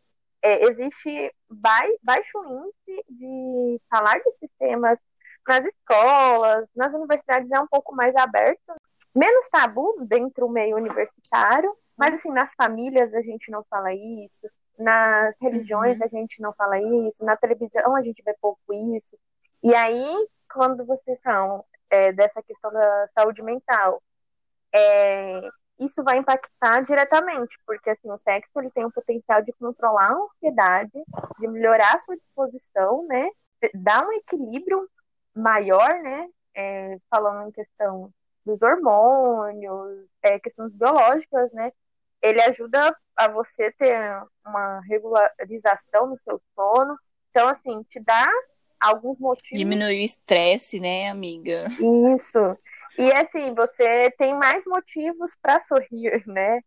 É, 0.41 0.65
existe 0.71 1.35
baixo 1.51 2.39
índice 2.47 3.05
de 3.11 3.81
falar 3.91 4.19
desses 4.21 4.51
temas 4.59 4.99
nas 5.47 5.65
escolas, 5.65 6.69
nas 6.75 6.93
universidades 6.93 7.51
é 7.51 7.61
um 7.61 7.67
pouco 7.67 7.95
mais 7.95 8.15
aberto, 8.17 8.75
menos 9.15 9.49
tabu 9.49 9.97
dentro 10.07 10.47
do 10.47 10.53
meio 10.53 10.77
universitário, 10.77 11.75
mas 11.97 12.15
assim, 12.15 12.31
nas 12.31 12.55
famílias 12.55 13.13
a 13.15 13.23
gente 13.23 13.51
não 13.51 13.65
fala 13.69 13.93
isso, 13.93 14.47
nas 14.79 15.35
religiões 15.41 15.99
uhum. 15.99 16.05
a 16.05 16.09
gente 16.09 16.41
não 16.41 16.53
fala 16.53 16.79
isso, 16.79 17.25
na 17.25 17.37
televisão 17.37 17.97
a 17.97 18.03
gente 18.03 18.23
vê 18.23 18.35
pouco 18.41 18.61
isso. 18.95 19.19
E 19.63 19.75
aí, 19.75 20.29
quando 20.53 20.85
vocês 20.85 21.19
falam 21.23 21.65
é, 21.91 22.13
dessa 22.13 22.43
questão 22.43 22.73
da 22.73 23.09
saúde 23.15 23.43
mental, 23.43 24.03
é, 24.73 25.41
isso 25.79 26.03
vai 26.03 26.19
impactar 26.19 26.83
diretamente, 26.83 27.57
porque 27.67 27.91
assim, 27.91 28.11
o 28.11 28.19
sexo 28.19 28.59
ele 28.59 28.71
tem 28.71 28.85
o 28.85 28.93
potencial 28.93 29.43
de 29.43 29.53
controlar 29.53 30.11
a 30.11 30.15
ansiedade, 30.15 31.05
de 31.39 31.49
melhorar 31.49 31.95
a 31.95 31.99
sua 32.01 32.17
disposição, 32.17 33.07
né? 33.07 33.29
Dar 33.75 34.07
um 34.07 34.13
equilíbrio 34.13 34.89
maior, 35.35 35.89
né? 36.03 36.29
É, 36.55 36.97
falando 37.09 37.49
em 37.49 37.53
questão 37.53 38.13
dos 38.45 38.63
hormônios, 38.63 40.07
é, 40.23 40.39
questões 40.41 40.73
biológicas, 40.73 41.53
né? 41.53 41.73
Ele 42.21 42.41
ajuda 42.43 42.95
a 43.17 43.29
você 43.29 43.71
ter 43.73 44.23
uma 44.45 44.81
regularização 44.81 46.09
no 46.09 46.19
seu 46.19 46.41
sono. 46.55 46.99
Então, 47.31 47.49
assim, 47.49 47.83
te 47.85 48.01
dá 48.01 48.29
alguns 48.81 49.19
motivos. 49.19 49.59
Diminuir 49.59 50.01
o 50.01 50.05
estresse, 50.05 50.79
né, 50.81 51.09
amiga? 51.09 51.67
Isso. 52.17 52.53
E 52.99 53.13
assim, 53.13 53.55
você 53.55 54.11
tem 54.13 54.35
mais 54.35 54.65
motivos 54.65 55.37
para 55.41 55.61
sorrir, 55.61 56.23
né? 56.27 56.61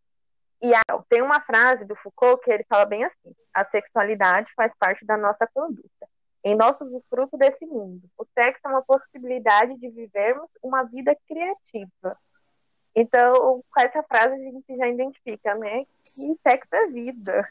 E 0.62 0.72
tem 1.10 1.22
uma 1.22 1.42
frase 1.42 1.84
do 1.84 1.96
Foucault 1.96 2.44
que 2.44 2.52
ele 2.52 2.64
fala 2.70 2.86
bem 2.86 3.04
assim: 3.04 3.36
a 3.54 3.66
sexualidade 3.66 4.54
faz 4.56 4.76
parte 4.76 5.06
da 5.06 5.18
nossa 5.18 5.48
conduta. 5.48 6.08
Em 6.44 6.56
nosso 6.56 6.86
fruto 7.10 7.38
desse 7.38 7.66
mundo. 7.66 8.02
O 8.18 8.26
sexo 8.34 8.62
é 8.66 8.70
uma 8.70 8.82
possibilidade 8.82 9.78
de 9.78 9.90
vivermos 9.90 10.50
uma 10.64 10.84
vida 10.84 11.16
criativa. 11.28 12.18
Então, 12.96 13.64
com 13.72 13.80
essa 13.80 14.02
frase 14.04 14.34
a 14.34 14.38
gente 14.38 14.76
já 14.76 14.88
identifica, 14.88 15.56
né? 15.56 15.86
Que 16.04 16.36
sexo 16.48 16.76
é 16.76 16.88
vida. 16.88 17.48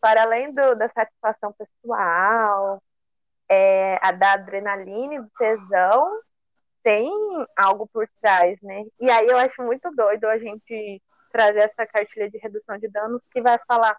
Para 0.00 0.22
além 0.22 0.52
do, 0.52 0.74
da 0.74 0.88
satisfação 0.88 1.52
pessoal, 1.52 2.82
é, 3.48 3.98
a 4.02 4.12
da 4.12 4.32
adrenalina 4.32 5.22
do 5.22 5.30
tesão, 5.38 6.20
tem 6.82 7.10
algo 7.56 7.86
por 7.86 8.06
trás, 8.20 8.58
né? 8.62 8.84
E 9.00 9.10
aí 9.10 9.26
eu 9.26 9.38
acho 9.38 9.62
muito 9.62 9.90
doido 9.94 10.26
a 10.26 10.38
gente 10.38 11.02
trazer 11.32 11.60
essa 11.60 11.86
cartilha 11.86 12.30
de 12.30 12.38
redução 12.38 12.78
de 12.78 12.88
danos 12.88 13.22
que 13.32 13.40
vai 13.40 13.58
falar 13.66 13.96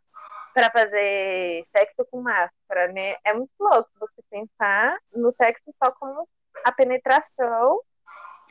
para 0.54 0.72
fazer 0.72 1.66
sexo 1.76 2.06
com 2.10 2.22
máscara, 2.22 2.88
né? 2.94 3.16
É 3.26 3.34
muito 3.34 3.52
louco 3.60 3.90
você 4.00 4.22
pensar 4.30 4.98
no 5.14 5.34
sexo 5.34 5.66
só 5.84 5.92
como 5.92 6.28
a 6.64 6.72
penetração 6.72 7.82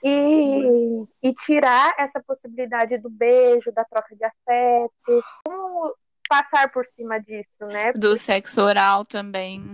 e, 0.02 1.06
e 1.22 1.32
tirar 1.32 1.94
essa 1.96 2.22
possibilidade 2.22 2.98
do 2.98 3.08
beijo, 3.08 3.72
da 3.72 3.84
troca 3.84 4.14
de 4.14 4.24
afeto. 4.24 5.24
Como 5.46 5.94
passar 6.28 6.70
por 6.70 6.84
cima 6.88 7.18
disso, 7.18 7.64
né? 7.66 7.92
Do 7.94 8.18
sexo 8.18 8.60
oral 8.60 9.04
também. 9.06 9.72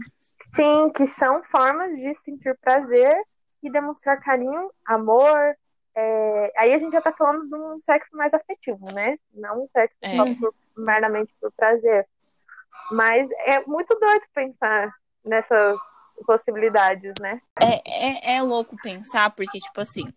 Sim, 0.54 0.90
que 0.90 1.06
são 1.06 1.42
formas 1.44 1.94
de 1.94 2.14
sentir 2.16 2.56
prazer 2.60 3.14
e 3.62 3.70
demonstrar 3.70 4.20
carinho, 4.20 4.70
amor. 4.84 5.56
É... 5.94 6.52
Aí 6.56 6.72
a 6.72 6.78
gente 6.78 6.92
já 6.92 7.00
tá 7.00 7.12
falando 7.12 7.48
de 7.48 7.54
um 7.54 7.80
sexo 7.80 8.16
mais 8.16 8.32
afetivo, 8.34 8.86
né? 8.94 9.18
Não 9.32 9.64
um 9.64 9.68
sexo 9.68 9.96
é. 10.02 10.16
só 10.16 10.24
por, 10.34 10.54
meramente 10.76 11.32
por 11.40 11.52
prazer. 11.52 12.06
Mas 12.90 13.28
é 13.46 13.60
muito 13.66 13.94
doido 13.98 14.24
pensar 14.34 14.92
nessas 15.24 15.78
possibilidades, 16.26 17.12
né? 17.20 17.40
É, 17.60 18.34
é, 18.34 18.36
é 18.36 18.42
louco 18.42 18.76
pensar, 18.82 19.30
porque, 19.30 19.58
tipo 19.58 19.80
assim, 19.80 20.12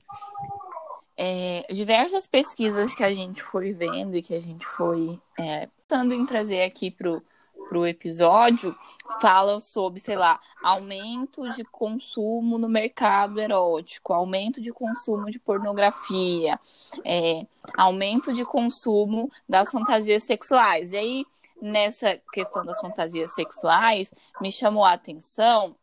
é, 1.15 1.65
diversas 1.69 2.27
pesquisas 2.27 2.95
que 2.95 3.03
a 3.03 3.13
gente 3.13 3.41
foi 3.43 3.71
vendo 3.73 4.15
e 4.15 4.21
que 4.21 4.33
a 4.33 4.41
gente 4.41 4.65
foi 4.65 5.19
é, 5.39 5.69
tentando 5.87 6.13
em 6.13 6.25
trazer 6.25 6.63
aqui 6.63 6.89
pro, 6.89 7.23
pro 7.67 7.87
episódio 7.87 8.75
fala 9.21 9.59
sobre, 9.59 9.99
sei 9.99 10.15
lá, 10.15 10.39
aumento 10.61 11.47
de 11.49 11.63
consumo 11.63 12.57
no 12.57 12.69
mercado 12.69 13.39
erótico, 13.39 14.13
aumento 14.13 14.61
de 14.61 14.71
consumo 14.71 15.29
de 15.29 15.39
pornografia, 15.39 16.59
é, 17.03 17.45
aumento 17.77 18.33
de 18.33 18.45
consumo 18.45 19.29
das 19.47 19.71
fantasias 19.71 20.23
sexuais. 20.23 20.91
E 20.91 20.97
aí, 20.97 21.25
nessa 21.61 22.19
questão 22.31 22.65
das 22.65 22.79
fantasias 22.79 23.33
sexuais, 23.33 24.13
me 24.41 24.51
chamou 24.51 24.83
a 24.83 24.93
atenção 24.93 25.75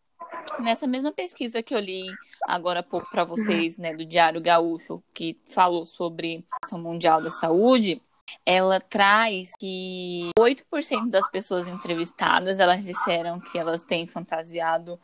nessa 0.58 0.87
mesma 0.87 1.12
pesquisa 1.12 1.62
que 1.62 1.75
eu 1.75 1.80
li 1.80 2.06
agora 2.46 2.80
há 2.80 2.82
pouco 2.82 3.08
para 3.10 3.25
vocês, 3.25 3.76
né, 3.76 3.94
do 3.94 4.04
Diário 4.04 4.40
Gaúcho, 4.40 5.02
que 5.12 5.38
falou 5.44 5.84
sobre 5.84 6.44
a 6.70 6.78
Mundial 6.78 7.20
da 7.20 7.30
Saúde, 7.30 8.02
ela 8.44 8.80
traz 8.80 9.52
que 9.56 10.30
8% 10.38 11.08
das 11.08 11.28
pessoas 11.28 11.68
entrevistadas, 11.68 12.58
elas 12.58 12.84
disseram 12.84 13.40
que 13.40 13.58
elas 13.58 13.82
têm 13.82 14.06
fantasiado 14.06 14.99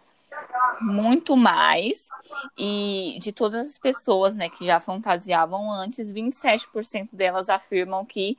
muito 0.81 1.37
mais 1.37 2.09
e 2.57 3.19
de 3.21 3.33
todas 3.33 3.69
as 3.69 3.79
pessoas, 3.79 4.37
né, 4.37 4.49
que 4.49 4.67
já 4.67 4.79
fantasiavam 4.79 5.71
antes, 5.71 6.13
27% 6.13 7.09
delas 7.13 7.49
afirmam 7.49 8.05
que 8.05 8.37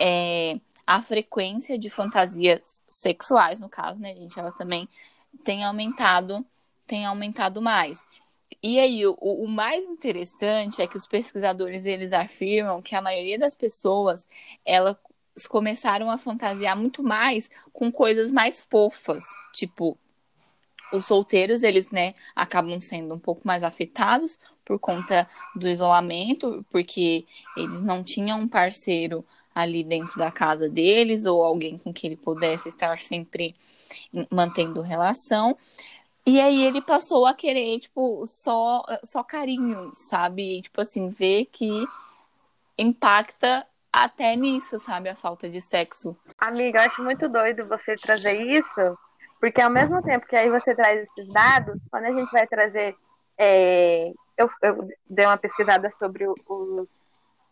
é, 0.00 0.58
a 0.86 1.02
frequência 1.02 1.78
de 1.78 1.90
fantasias 1.90 2.82
sexuais, 2.88 3.60
no 3.60 3.68
caso, 3.68 3.98
né, 3.98 4.14
gente, 4.14 4.38
ela 4.38 4.52
também 4.52 4.88
tem 5.44 5.64
aumentado, 5.64 6.44
tem 6.86 7.06
aumentado 7.06 7.60
mais. 7.60 8.04
E 8.62 8.80
aí, 8.80 9.06
o, 9.06 9.14
o, 9.20 9.48
mais 9.48 9.86
interessante 9.86 10.82
é 10.82 10.86
que 10.86 10.96
os 10.96 11.06
pesquisadores 11.06 11.84
eles 11.84 12.12
afirmam 12.12 12.82
que 12.82 12.94
a 12.94 13.02
maioria 13.02 13.38
das 13.38 13.54
pessoas 13.54 14.26
elas 14.64 14.96
começaram 15.48 16.10
a 16.10 16.18
fantasiar 16.18 16.76
muito 16.76 17.02
mais 17.02 17.50
com 17.72 17.90
coisas 17.90 18.32
mais 18.32 18.62
fofas, 18.62 19.22
tipo 19.52 19.96
os 20.92 21.06
solteiros 21.06 21.62
eles 21.62 21.90
né 21.90 22.14
acabam 22.36 22.78
sendo 22.78 23.14
um 23.14 23.18
pouco 23.18 23.40
mais 23.46 23.64
afetados 23.64 24.38
por 24.64 24.78
conta 24.78 25.26
do 25.56 25.68
isolamento, 25.68 26.64
porque 26.70 27.24
eles 27.56 27.80
não 27.80 28.04
tinham 28.04 28.40
um 28.40 28.48
parceiro 28.48 29.24
ali 29.54 29.84
dentro 29.84 30.18
da 30.18 30.30
casa 30.30 30.68
deles 30.68 31.26
ou 31.26 31.42
alguém 31.42 31.78
com 31.78 31.92
quem 31.92 32.10
ele 32.10 32.16
pudesse 32.16 32.68
estar 32.68 32.98
sempre 32.98 33.54
mantendo 34.30 34.80
relação. 34.80 35.56
E 36.24 36.40
aí 36.40 36.64
ele 36.64 36.80
passou 36.80 37.26
a 37.26 37.34
querer, 37.34 37.80
tipo, 37.80 38.24
só, 38.26 38.84
só 39.04 39.24
carinho, 39.24 39.90
sabe? 39.92 40.58
E, 40.58 40.62
tipo 40.62 40.80
assim, 40.80 41.08
ver 41.08 41.46
que 41.46 41.68
impacta 42.78 43.66
até 43.92 44.36
nisso, 44.36 44.78
sabe? 44.78 45.08
A 45.08 45.16
falta 45.16 45.48
de 45.48 45.60
sexo. 45.60 46.16
Amiga, 46.38 46.78
eu 46.78 46.86
acho 46.86 47.02
muito 47.02 47.28
doido 47.28 47.66
você 47.66 47.96
trazer 47.96 48.40
isso, 48.40 48.98
porque 49.40 49.60
ao 49.60 49.70
mesmo 49.70 50.00
tempo 50.02 50.26
que 50.26 50.36
aí 50.36 50.48
você 50.48 50.74
traz 50.74 51.02
esses 51.02 51.28
dados, 51.32 51.80
quando 51.90 52.04
a 52.04 52.12
gente 52.12 52.30
vai 52.30 52.46
trazer. 52.46 52.96
É... 53.36 54.12
Eu, 54.36 54.48
eu, 54.62 54.88
dei 55.10 55.26
uma 55.26 55.36
pesquisada 55.36 55.90
sobre 55.98 56.26
o, 56.26 56.34
o, 56.48 56.82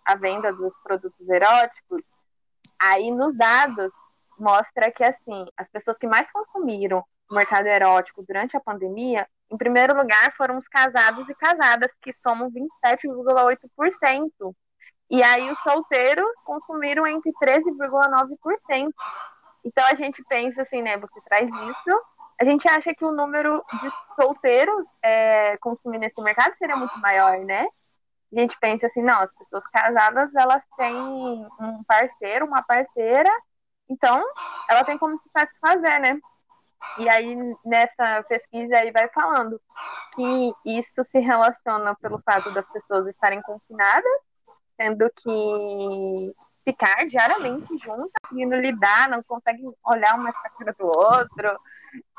a 0.04 0.14
venda 0.14 0.52
dos 0.52 0.72
produtos 0.82 1.28
eróticos, 1.28 2.02
aí 2.78 3.10
nos 3.10 3.36
dados 3.36 3.92
mostra 4.38 4.90
que, 4.90 5.04
assim, 5.04 5.44
as 5.56 5.68
pessoas 5.68 5.98
que 5.98 6.06
mais 6.06 6.30
consumiram 6.32 7.04
o 7.30 7.34
mercado 7.34 7.66
erótico 7.66 8.22
durante 8.22 8.56
a 8.56 8.60
pandemia, 8.60 9.26
em 9.50 9.56
primeiro 9.56 9.96
lugar 9.96 10.34
foram 10.36 10.58
os 10.58 10.68
casados 10.68 11.28
e 11.28 11.34
casadas, 11.34 11.90
que 12.02 12.12
somam 12.12 12.50
27,8%. 12.50 14.54
E 15.10 15.22
aí 15.22 15.50
os 15.50 15.58
solteiros 15.60 16.30
consumiram 16.44 17.06
entre 17.06 17.32
13,9%. 17.32 18.92
Então 19.64 19.84
a 19.86 19.94
gente 19.94 20.22
pensa 20.28 20.62
assim, 20.62 20.82
né? 20.82 20.96
Você 20.98 21.20
traz 21.22 21.48
isso, 21.48 22.02
a 22.40 22.44
gente 22.44 22.66
acha 22.68 22.94
que 22.94 23.04
o 23.04 23.12
número 23.12 23.62
de 23.82 23.90
solteiros 24.20 24.84
é, 25.02 25.56
consumindo 25.58 26.04
esse 26.04 26.20
mercado 26.22 26.56
seria 26.56 26.76
muito 26.76 26.98
maior, 26.98 27.38
né? 27.40 27.66
A 28.32 28.40
gente 28.40 28.56
pensa 28.58 28.86
assim, 28.86 29.02
não, 29.02 29.20
as 29.20 29.32
pessoas 29.34 29.66
casadas 29.66 30.34
elas 30.34 30.62
têm 30.76 30.96
um 30.96 31.84
parceiro, 31.86 32.46
uma 32.46 32.62
parceira, 32.62 33.30
então 33.88 34.22
ela 34.68 34.84
tem 34.84 34.96
como 34.96 35.18
se 35.18 35.28
satisfazer, 35.36 36.00
né? 36.00 36.18
E 36.98 37.08
aí, 37.08 37.36
nessa 37.64 38.22
pesquisa, 38.28 38.76
aí 38.76 38.90
vai 38.90 39.08
falando 39.08 39.60
que 40.14 40.54
isso 40.64 41.04
se 41.04 41.18
relaciona 41.18 41.94
pelo 41.96 42.20
fato 42.22 42.50
das 42.52 42.66
pessoas 42.66 43.06
estarem 43.06 43.40
confinadas, 43.42 44.20
tendo 44.76 45.10
que 45.16 46.34
ficar 46.64 47.06
diariamente 47.06 47.76
juntas, 47.78 48.10
conseguindo 48.22 48.56
lidar, 48.56 49.08
não 49.08 49.22
conseguem 49.22 49.72
olhar 49.84 50.14
uma 50.14 50.32
para 50.32 50.42
a 50.46 50.50
cara 50.50 50.76
do 50.78 50.86
outro. 50.86 51.60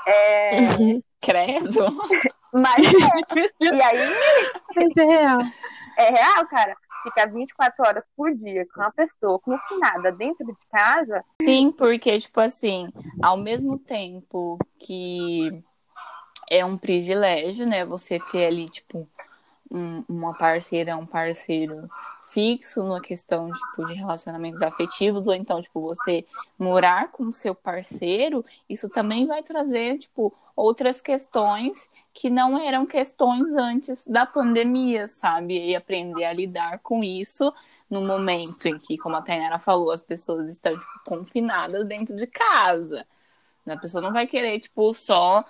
É... 0.08 1.02
Credo! 1.22 1.88
Mas, 2.54 2.86
é. 2.86 3.64
e 3.64 3.82
aí... 3.82 4.88
Isso 4.88 5.00
é 5.00 5.06
real. 5.06 5.40
É 5.98 6.10
real, 6.10 6.48
cara 6.48 6.76
ficar 7.04 7.28
24 7.28 7.86
horas 7.86 8.04
por 8.16 8.34
dia 8.36 8.66
com 8.74 8.82
uma 8.82 8.92
pessoa 8.92 9.40
confinada 9.40 10.12
dentro 10.12 10.46
de 10.46 10.68
casa. 10.72 11.24
Sim, 11.42 11.72
porque, 11.72 12.20
tipo 12.20 12.40
assim, 12.40 12.92
ao 13.22 13.38
mesmo 13.38 13.78
tempo 13.78 14.58
que 14.80 15.64
é 16.50 16.64
um 16.66 16.78
privilégio, 16.78 17.66
né, 17.66 17.86
você 17.86 18.20
ter 18.20 18.46
ali, 18.46 18.70
tipo, 18.70 19.08
um, 19.72 20.04
uma 20.08 20.34
parceira, 20.34 20.98
um 20.98 21.06
parceiro 21.06 21.90
fixo 22.32 22.84
na 22.84 23.02
questão 23.02 23.52
tipo, 23.52 23.86
de 23.86 23.94
relacionamentos 23.94 24.62
afetivos, 24.62 25.28
ou 25.28 25.34
então, 25.34 25.62
tipo, 25.62 25.82
você 25.82 26.26
morar 26.58 27.12
com 27.12 27.24
o 27.24 27.34
seu 27.34 27.54
parceiro, 27.54 28.44
isso 28.70 28.90
também 28.90 29.28
vai 29.28 29.44
trazer, 29.44 29.98
tipo, 30.00 30.34
outras 30.56 31.02
questões 31.02 31.90
que 32.14 32.30
não 32.30 32.58
eram 32.58 32.86
questões 32.86 33.54
antes 33.56 34.06
da 34.08 34.26
pandemia, 34.26 35.08
sabe? 35.08 35.58
E 35.70 35.76
aprender 35.76 36.26
a 36.26 36.34
lidar 36.34 36.80
com 36.80 37.04
isso 37.04 37.54
no 37.90 38.02
momento 38.02 38.68
em 38.68 38.78
que, 38.78 38.98
como 38.98 39.16
a 39.16 39.22
Tainara 39.22 39.60
falou, 39.60 39.92
as 39.92 40.02
pessoas 40.02 40.48
estão 40.48 40.74
tipo, 40.74 41.02
confinadas 41.06 41.86
dentro 41.88 42.16
de 42.16 42.28
casa. 42.28 43.06
A 43.66 43.78
pessoa 43.78 44.02
não 44.02 44.12
vai 44.12 44.26
querer, 44.26 44.60
tipo, 44.60 44.94
só 44.94 45.46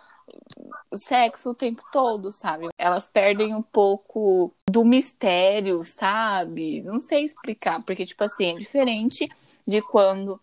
sexo 0.94 1.52
o 1.52 1.56
tempo 1.56 1.84
todo, 1.92 2.32
sabe? 2.32 2.70
Elas 2.78 3.08
perdem 3.08 3.56
um 3.56 3.62
pouco 3.62 4.54
do 4.70 4.84
mistério, 4.84 5.84
sabe? 5.84 6.82
Não 6.82 7.00
sei 7.00 7.26
explicar, 7.26 7.82
porque, 7.84 8.06
tipo 8.06 8.24
assim, 8.24 8.56
é 8.56 8.58
diferente 8.58 9.30
de 9.66 9.82
quando 9.82 10.40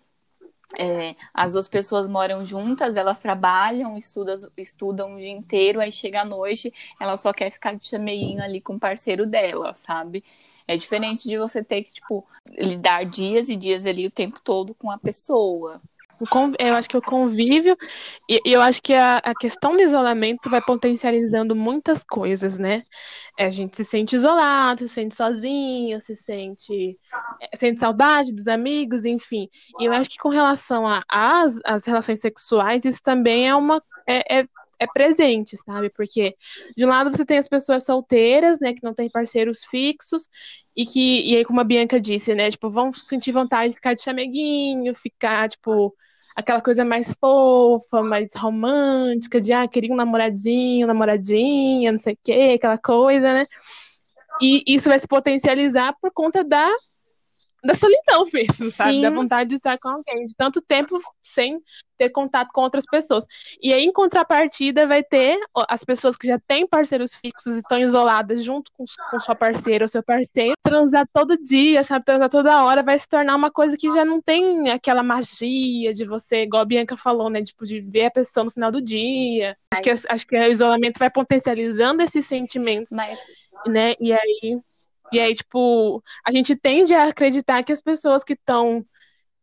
é, 0.79 1.15
as 1.33 1.53
duas 1.53 1.69
pessoas 1.69 2.09
moram 2.09 2.45
juntas, 2.45 2.95
elas 2.97 3.19
trabalham, 3.19 3.97
estudam, 3.97 4.37
estudam 4.57 5.15
o 5.15 5.19
dia 5.19 5.31
inteiro, 5.31 5.81
aí 5.81 5.93
chega 5.93 6.23
à 6.23 6.25
noite, 6.25 6.73
ela 7.01 7.17
só 7.17 7.33
quer 7.33 7.51
ficar 7.51 7.75
de 7.75 7.87
chameguinho 7.87 8.43
ali 8.43 8.61
com 8.61 8.75
o 8.75 8.81
parceiro 8.81 9.27
dela, 9.27 9.75
sabe? 9.75 10.25
É 10.67 10.77
diferente 10.77 11.27
de 11.27 11.39
você 11.39 11.65
ter 11.65 11.85
que, 11.85 11.93
tipo, 11.93 12.27
lidar 12.51 13.05
dias 13.05 13.49
e 13.49 13.57
dias 13.57 13.87
ali 13.87 14.07
o 14.07 14.11
tempo 14.11 14.39
todo 14.41 14.75
com 14.75 14.91
a 14.91 14.99
pessoa 14.99 15.81
eu 16.59 16.75
acho 16.75 16.89
que 16.89 16.97
o 16.97 17.03
convívio, 17.03 17.77
e 18.29 18.41
eu 18.45 18.61
acho 18.61 18.83
que 18.83 18.95
a, 18.95 19.19
a 19.19 19.35
questão 19.35 19.75
do 19.77 19.83
isolamento 19.83 20.51
vai 20.51 20.61
potencializando 20.61 21.55
muitas 21.55 22.03
coisas, 22.03 22.59
né? 22.59 22.83
É, 23.39 23.47
a 23.47 23.51
gente 23.51 23.77
se 23.77 23.85
sente 23.85 24.17
isolado, 24.17 24.81
se 24.81 24.89
sente 24.89 25.15
sozinho, 25.15 26.01
se 26.01 26.17
sente, 26.17 26.99
é, 27.41 27.57
sente 27.57 27.81
saudade 27.81 28.35
dos 28.35 28.49
amigos, 28.49 29.05
enfim. 29.05 29.49
E 29.79 29.85
eu 29.85 29.93
acho 29.93 30.11
que 30.11 30.19
com 30.19 30.29
relação 30.29 30.85
às 31.09 31.61
as 31.65 31.87
relações 31.87 32.21
sexuais, 32.21 32.85
isso 32.85 33.03
também 33.03 33.49
é 33.49 33.55
uma. 33.55 33.83
É, 34.07 34.41
é, 34.41 34.49
é 34.79 34.87
presente, 34.87 35.57
sabe? 35.57 35.91
Porque 35.91 36.37
de 36.77 36.85
um 36.85 36.89
lado 36.89 37.11
você 37.11 37.25
tem 37.25 37.39
as 37.39 37.49
pessoas 37.49 37.85
solteiras, 37.85 38.61
né, 38.61 38.73
que 38.73 38.83
não 38.83 38.95
têm 38.95 39.11
parceiros 39.11 39.65
fixos, 39.65 40.29
e 40.77 40.87
que, 40.87 41.29
e 41.29 41.37
aí, 41.37 41.45
como 41.45 41.61
a 41.61 41.65
Bianca 41.65 42.01
disse, 42.01 42.35
né, 42.35 42.51
tipo, 42.51 42.71
vão 42.71 42.93
sentir 42.93 43.33
vontade 43.33 43.71
de 43.71 43.75
ficar 43.77 43.95
de 43.95 44.03
chameguinho, 44.03 44.95
ficar, 44.95 45.49
tipo, 45.49 45.95
aquela 46.39 46.61
coisa 46.63 46.85
mais 46.85 47.13
fofa, 47.15 48.01
mais 48.01 48.31
romântica, 48.37 49.41
de 49.41 49.53
ah, 49.53 49.67
queria 49.67 49.93
um 49.93 49.97
namoradinho, 49.97 50.87
namoradinha, 50.87 51.91
não 51.91 51.99
sei 51.99 52.15
o 52.15 52.19
quê, 52.23 52.53
aquela 52.55 52.79
coisa, 52.79 53.35
né? 53.35 53.45
E 54.41 54.63
isso 54.69 54.89
vai 54.89 55.01
se 55.01 55.09
potencializar 55.09 55.95
por 56.01 56.13
conta 56.13 56.45
da 56.45 56.69
da 57.69 57.75
solidão 57.75 58.27
mesmo, 58.33 58.71
sabe? 58.71 58.93
Sim. 58.93 59.03
Da 59.03 59.11
vontade 59.11 59.51
de 59.51 59.57
estar 59.57 59.79
com 59.79 59.91
alguém, 59.91 60.25
de 60.25 60.35
tanto 60.35 60.63
tempo 60.63 60.99
sem 61.23 61.63
ter 61.99 62.09
contato 62.09 62.49
com 62.51 62.63
outras 62.63 62.87
pessoas. 62.87 63.27
E 63.61 63.75
aí, 63.75 63.85
em 63.85 63.93
contrapartida, 63.93 64.87
vai 64.87 65.03
ter 65.03 65.39
as 65.69 65.85
pessoas 65.85 66.17
que 66.17 66.27
já 66.27 66.39
têm 66.39 66.67
parceiros 66.67 67.15
fixos 67.15 67.57
e 67.57 67.59
estão 67.59 67.79
isoladas 67.79 68.43
junto 68.43 68.73
com, 68.73 68.87
com 69.11 69.21
sua 69.21 69.35
parceira 69.35 69.85
ou 69.85 69.89
seu 69.89 70.03
parceiro, 70.03 70.55
transar 70.63 71.07
todo 71.13 71.37
dia, 71.37 71.85
sabe? 71.85 72.07
Transar 72.07 72.31
toda 72.31 72.65
hora 72.65 72.83
vai 72.83 72.99
se 72.99 73.07
tornar 73.07 73.37
uma 73.37 73.51
coisa 73.51 73.77
que 73.77 73.91
já 73.91 74.05
não 74.05 74.23
tem 74.23 74.71
aquela 74.71 75.03
magia 75.03 75.93
de 75.93 76.07
você, 76.07 76.45
igual 76.45 76.63
a 76.63 76.67
Bianca 76.67 76.97
falou, 76.97 77.29
né? 77.29 77.43
Tipo, 77.43 77.67
de 77.67 77.81
ver 77.83 78.07
a 78.07 78.11
pessoa 78.11 78.45
no 78.45 78.51
final 78.51 78.73
do 78.73 78.81
dia. 78.81 79.57
Acho 79.75 79.83
que, 79.83 79.91
acho 79.91 80.27
que 80.27 80.39
o 80.39 80.51
isolamento 80.51 80.99
vai 80.99 81.11
potencializando 81.11 82.03
esses 82.03 82.25
sentimentos, 82.25 82.93
Mas... 82.93 83.19
né? 83.67 83.95
E 84.01 84.13
aí 84.13 84.59
e 85.13 85.21
aí, 85.21 85.35
tipo, 85.35 86.03
a 86.25 86.31
gente 86.31 86.55
tende 86.57 86.95
a 86.95 87.09
acreditar 87.09 87.63
que 87.63 87.73
as 87.73 87.81
pessoas 87.81 88.23
que 88.25 88.35
estão 88.35 88.85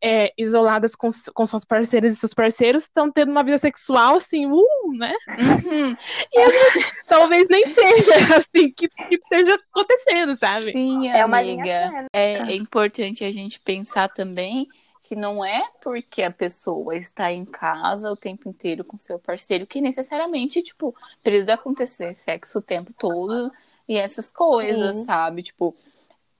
é, 0.03 0.31
isoladas 0.37 0.95
com, 0.95 1.09
com 1.33 1.45
suas 1.45 1.65
parceiras 1.65 2.13
e 2.13 2.19
seus 2.19 2.33
parceiros 2.33 2.83
estão 2.83 3.11
tendo 3.11 3.31
uma 3.31 3.43
vida 3.43 3.57
sexual 3.57 4.17
assim, 4.17 4.45
uh, 4.45 4.93
né? 4.93 5.13
Uhum. 5.29 5.97
E 6.31 7.05
talvez 7.07 7.47
nem 7.49 7.67
seja 7.67 8.13
assim 8.37 8.71
que, 8.71 8.87
que 8.87 9.15
esteja 9.15 9.55
acontecendo, 9.55 10.35
sabe? 10.35 10.71
Sim, 10.71 11.07
é 11.07 11.25
uma 11.25 11.39
amiga. 11.39 12.07
É, 12.13 12.33
é 12.33 12.55
importante 12.55 13.23
a 13.23 13.31
gente 13.31 13.59
pensar 13.59 14.09
também 14.09 14.67
que 15.01 15.15
não 15.15 15.45
é 15.45 15.63
porque 15.81 16.23
a 16.23 16.31
pessoa 16.31 16.95
está 16.95 17.31
em 17.31 17.45
casa 17.45 18.11
o 18.11 18.15
tempo 18.15 18.49
inteiro 18.49 18.83
com 18.83 18.97
seu 18.97 19.19
parceiro 19.19 19.67
que 19.67 19.79
necessariamente, 19.79 20.63
tipo, 20.63 20.95
precisa 21.23 21.53
acontecer 21.53 22.13
sexo 22.15 22.57
o 22.57 22.61
tempo 22.61 22.91
todo 22.97 23.51
e 23.87 23.97
essas 23.97 24.31
coisas, 24.31 24.95
Sim. 24.97 25.05
sabe? 25.05 25.43
Tipo, 25.43 25.75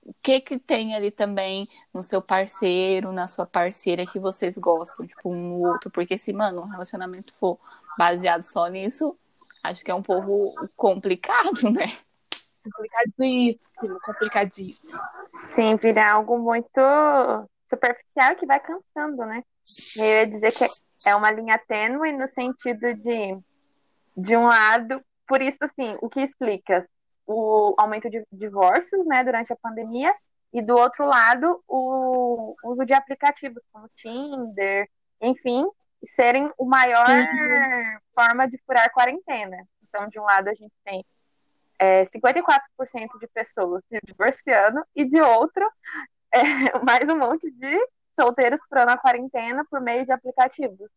o 0.02 0.14
que 0.22 0.40
que 0.40 0.58
tem 0.58 0.94
ali 0.94 1.10
também 1.10 1.68
no 1.92 2.02
seu 2.02 2.22
parceiro, 2.22 3.12
na 3.12 3.26
sua 3.26 3.46
parceira 3.46 4.06
que 4.06 4.20
vocês 4.20 4.56
gostam, 4.56 5.06
tipo, 5.06 5.30
um 5.30 5.34
no 5.34 5.68
outro? 5.68 5.90
Porque 5.90 6.16
se, 6.16 6.32
mano, 6.32 6.62
um 6.62 6.68
relacionamento 6.68 7.34
for 7.34 7.58
baseado 7.98 8.42
só 8.42 8.66
nisso, 8.68 9.16
acho 9.62 9.84
que 9.84 9.90
é 9.90 9.94
um 9.94 10.02
pouco 10.02 10.54
complicado, 10.76 11.50
né? 11.70 11.86
Complicadíssimo, 12.62 14.00
complicadíssimo. 14.04 15.00
Sim, 15.54 15.76
vira 15.76 16.12
algo 16.12 16.38
muito 16.38 16.80
superficial 17.68 18.36
que 18.36 18.46
vai 18.46 18.60
cansando, 18.60 19.24
né? 19.24 19.42
Eu 19.96 20.04
ia 20.04 20.26
dizer 20.26 20.52
que 20.52 20.66
é 21.08 21.14
uma 21.14 21.30
linha 21.30 21.58
tênue 21.66 22.12
no 22.12 22.28
sentido 22.28 22.94
de, 22.94 23.36
de 24.16 24.36
um 24.36 24.46
lado, 24.46 25.02
por 25.26 25.42
isso, 25.42 25.58
assim, 25.60 25.96
o 26.00 26.08
que 26.08 26.20
explica? 26.20 26.88
O 27.26 27.74
aumento 27.76 28.08
de 28.08 28.24
divórcios, 28.30 29.04
né, 29.06 29.24
durante 29.24 29.52
a 29.52 29.56
pandemia, 29.56 30.14
e 30.52 30.62
do 30.62 30.76
outro 30.76 31.04
lado, 31.04 31.62
o 31.68 32.54
uso 32.64 32.86
de 32.86 32.94
aplicativos 32.94 33.62
como 33.72 33.88
Tinder, 33.96 34.88
enfim, 35.20 35.68
serem 36.06 36.50
o 36.56 36.64
maior 36.64 37.08
uhum. 37.08 37.98
forma 38.14 38.48
de 38.48 38.58
furar 38.64 38.92
quarentena. 38.92 39.56
Então, 39.82 40.08
de 40.08 40.18
um 40.18 40.22
lado, 40.22 40.48
a 40.48 40.54
gente 40.54 40.72
tem 40.84 41.04
é, 41.78 42.04
54% 42.04 43.18
de 43.20 43.26
pessoas 43.28 43.82
se 43.88 44.00
divorciando, 44.04 44.82
e 44.94 45.04
de 45.04 45.20
outro, 45.20 45.68
é, 46.32 46.40
mais 46.84 47.08
um 47.08 47.18
monte 47.18 47.50
de 47.50 47.78
solteiros 48.18 48.60
furando 48.68 48.92
a 48.92 48.98
quarentena 48.98 49.64
por 49.70 49.80
meio 49.80 50.04
de 50.04 50.12
aplicativos. 50.12 50.88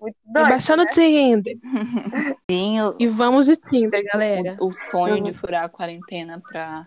Muito 0.00 0.16
doido, 0.24 0.48
baixando 0.48 0.84
né? 0.84 0.90
Tinder. 0.92 1.58
Sim, 2.50 2.80
o... 2.82 2.96
E 2.98 3.06
vamos 3.06 3.46
de 3.46 3.56
Tinder, 3.56 4.04
galera. 4.04 4.56
O, 4.60 4.68
o 4.68 4.72
sonho 4.72 5.16
uhum. 5.16 5.22
de 5.22 5.34
furar 5.34 5.64
a 5.64 5.68
quarentena 5.68 6.40
pra 6.40 6.86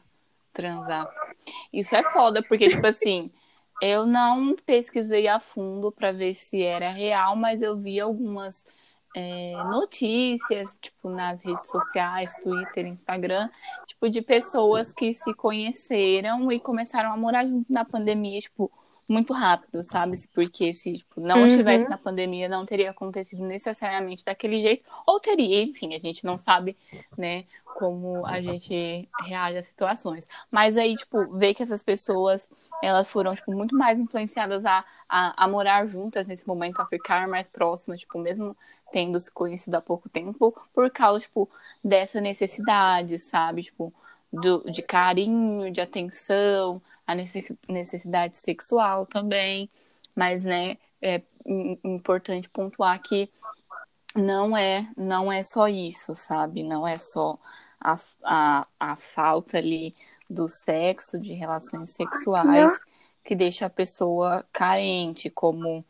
transar. 0.54 1.10
Isso 1.74 1.96
é 1.96 2.04
foda, 2.12 2.42
porque, 2.42 2.70
tipo 2.70 2.86
assim, 2.88 3.32
eu 3.82 4.06
não 4.06 4.56
pesquisei 4.66 5.28
a 5.28 5.40
fundo 5.40 5.92
para 5.92 6.12
ver 6.12 6.36
se 6.36 6.62
era 6.62 6.92
real, 6.92 7.36
mas 7.36 7.62
eu 7.62 7.78
vi 7.78 8.00
algumas 8.00 8.66
é, 9.16 9.54
notícias, 9.66 10.78
tipo, 10.82 11.10
nas 11.10 11.42
redes 11.42 11.70
sociais, 11.70 12.34
Twitter, 12.42 12.86
Instagram, 12.86 13.50
tipo, 13.86 14.10
de 14.10 14.22
pessoas 14.22 14.94
que 14.94 15.14
se 15.14 15.34
conheceram 15.34 16.52
e 16.52 16.60
começaram 16.60 17.12
a 17.12 17.18
morar 17.18 17.46
junto 17.46 17.72
na 17.72 17.84
pandemia, 17.84 18.40
tipo, 18.40 18.72
muito 19.12 19.34
rápido, 19.34 19.84
sabe? 19.84 20.18
Porque 20.34 20.74
se 20.74 20.94
tipo, 20.94 21.20
não 21.20 21.40
uhum. 21.40 21.46
estivesse 21.46 21.90
na 21.90 21.98
pandemia, 21.98 22.48
não 22.48 22.66
teria 22.66 22.92
acontecido 22.92 23.44
necessariamente 23.44 24.24
daquele 24.24 24.60
jeito, 24.60 24.84
ou 25.06 25.20
teria, 25.20 25.64
enfim, 25.64 25.94
a 25.94 26.00
gente 26.00 26.26
não 26.26 26.38
sabe, 26.38 26.78
né, 27.18 27.44
como 27.78 28.26
a 28.26 28.42
gente 28.42 29.10
reage 29.24 29.58
às 29.58 29.66
situações. 29.66 30.28
Mas 30.50 30.78
aí, 30.78 30.96
tipo, 30.96 31.28
ver 31.38 31.54
que 31.54 31.64
essas 31.64 31.84
pessoas, 31.84 32.48
elas 32.82 33.12
foram, 33.12 33.36
tipo, 33.36 33.52
muito 33.52 33.76
mais 33.76 34.00
influenciadas 34.00 34.66
a, 34.66 34.84
a, 35.08 35.46
a 35.46 35.48
morar 35.48 35.86
juntas 35.88 36.26
nesse 36.26 36.48
momento, 36.48 36.80
a 36.80 36.86
ficar 36.86 37.28
mais 37.28 37.48
próximas, 37.48 38.00
tipo, 38.00 38.18
mesmo 38.18 38.56
tendo 38.92 39.20
se 39.20 39.32
conhecido 39.32 39.76
há 39.76 39.82
pouco 39.82 40.10
tempo, 40.10 40.56
por 40.74 40.90
causa, 40.90 41.22
tipo, 41.22 41.50
dessa 41.84 42.22
necessidade, 42.22 43.18
sabe? 43.20 43.64
Tipo, 43.64 43.94
do, 44.32 44.64
de 44.72 44.82
carinho, 44.82 45.72
de 45.72 45.82
atenção, 45.82 46.82
a 47.06 47.16
necessidade 47.68 48.38
sexual 48.38 49.06
também, 49.06 49.70
mas 50.16 50.44
né, 50.44 50.78
é 51.02 51.22
importante 51.84 52.50
pontuar 52.50 53.02
que 53.02 53.30
não 54.16 54.56
é 54.56 54.88
não 54.96 55.32
é 55.32 55.42
só 55.42 55.68
isso, 55.68 56.16
sabe? 56.16 56.64
Não 56.64 56.88
é 56.88 56.98
só 56.98 57.38
a, 57.80 57.98
a, 58.24 58.68
a 58.80 58.96
falta 58.96 59.58
ali 59.58 59.96
do 60.30 60.48
sexo, 60.48 61.20
de 61.20 61.34
relações 61.34 61.92
sexuais, 61.92 62.74
que 63.24 63.36
deixa 63.36 63.66
a 63.66 63.70
pessoa 63.70 64.46
carente, 64.52 65.30
como 65.30 65.84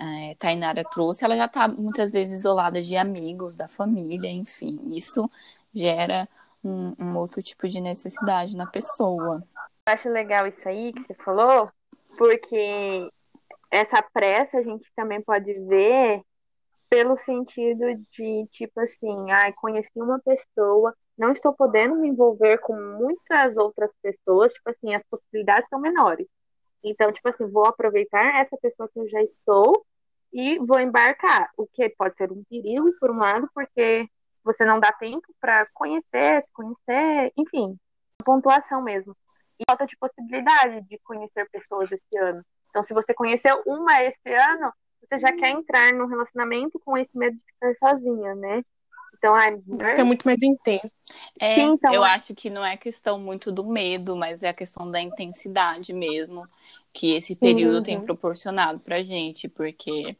é, 0.00 0.34
Tainara 0.38 0.82
trouxe, 0.84 1.24
ela 1.24 1.36
já 1.36 1.46
está 1.46 1.68
muitas 1.68 2.10
vezes 2.10 2.40
isolada 2.40 2.80
de 2.82 2.96
amigos, 2.96 3.54
da 3.56 3.68
família, 3.68 4.30
enfim, 4.30 4.80
isso 4.96 5.30
gera 5.72 6.28
um, 6.64 6.94
um 6.98 7.16
outro 7.16 7.42
tipo 7.42 7.68
de 7.68 7.80
necessidade 7.80 8.56
na 8.56 8.66
pessoa. 8.66 9.42
Eu 9.86 9.92
acho 9.92 10.08
legal 10.08 10.46
isso 10.46 10.66
aí 10.68 10.92
que 10.92 11.02
você 11.02 11.14
falou, 11.14 11.70
porque 12.16 13.08
essa 13.70 14.02
pressa 14.02 14.58
a 14.58 14.62
gente 14.62 14.90
também 14.94 15.20
pode 15.20 15.52
ver 15.52 16.22
pelo 16.88 17.18
sentido 17.18 17.84
de, 18.10 18.46
tipo 18.50 18.80
assim, 18.80 19.30
ai, 19.30 19.52
conheci 19.52 19.90
uma 19.96 20.20
pessoa 20.20 20.94
não 21.16 21.32
estou 21.32 21.52
podendo 21.52 21.94
me 21.96 22.08
envolver 22.08 22.58
com 22.58 22.74
muitas 22.74 23.56
outras 23.56 23.90
pessoas, 24.02 24.52
tipo 24.52 24.70
assim, 24.70 24.94
as 24.94 25.04
possibilidades 25.04 25.68
são 25.68 25.80
menores. 25.80 26.26
Então, 26.82 27.12
tipo 27.12 27.28
assim, 27.28 27.46
vou 27.46 27.66
aproveitar 27.66 28.40
essa 28.40 28.56
pessoa 28.58 28.88
que 28.92 28.98
eu 28.98 29.08
já 29.08 29.22
estou 29.22 29.84
e 30.32 30.58
vou 30.58 30.80
embarcar, 30.80 31.50
o 31.56 31.66
que 31.66 31.88
pode 31.90 32.16
ser 32.16 32.32
um 32.32 32.42
perigo, 32.50 32.92
por 32.98 33.10
um 33.10 33.18
lado, 33.18 33.48
porque 33.54 34.08
você 34.44 34.64
não 34.64 34.78
dá 34.78 34.92
tempo 34.92 35.26
para 35.40 35.66
conhecer, 35.72 36.42
se 36.42 36.52
conhecer, 36.52 37.32
enfim, 37.36 37.76
pontuação 38.24 38.82
mesmo. 38.82 39.16
E 39.58 39.64
falta 39.68 39.86
de 39.86 39.96
possibilidade 39.96 40.82
de 40.82 40.98
conhecer 41.04 41.48
pessoas 41.50 41.90
esse 41.90 42.18
ano. 42.18 42.44
Então, 42.70 42.82
se 42.82 42.92
você 42.92 43.14
conheceu 43.14 43.62
uma 43.64 44.02
esse 44.02 44.28
ano, 44.28 44.72
você 45.00 45.18
já 45.18 45.32
quer 45.32 45.50
entrar 45.50 45.92
num 45.92 46.06
relacionamento 46.06 46.78
com 46.84 46.98
esse 46.98 47.16
medo 47.16 47.36
de 47.36 47.42
ficar 47.52 47.74
sozinha, 47.76 48.34
né? 48.34 48.62
Então, 49.16 49.36
é, 49.36 49.56
Fica 49.56 50.04
muito 50.04 50.24
mais 50.24 50.42
intenso. 50.42 50.94
É, 51.40 51.54
Sim, 51.54 51.72
então, 51.74 51.94
eu 51.94 52.04
é... 52.04 52.10
acho 52.10 52.34
que 52.34 52.50
não 52.50 52.64
é 52.64 52.76
questão 52.76 53.18
muito 53.18 53.50
do 53.50 53.64
medo, 53.64 54.16
mas 54.16 54.42
é 54.42 54.48
a 54.48 54.54
questão 54.54 54.90
da 54.90 55.00
intensidade 55.00 55.92
mesmo 55.92 56.46
que 56.92 57.14
esse 57.14 57.34
período 57.34 57.78
uhum. 57.78 57.82
tem 57.82 58.00
proporcionado 58.00 58.80
pra 58.80 59.02
gente, 59.02 59.48
porque 59.48 60.16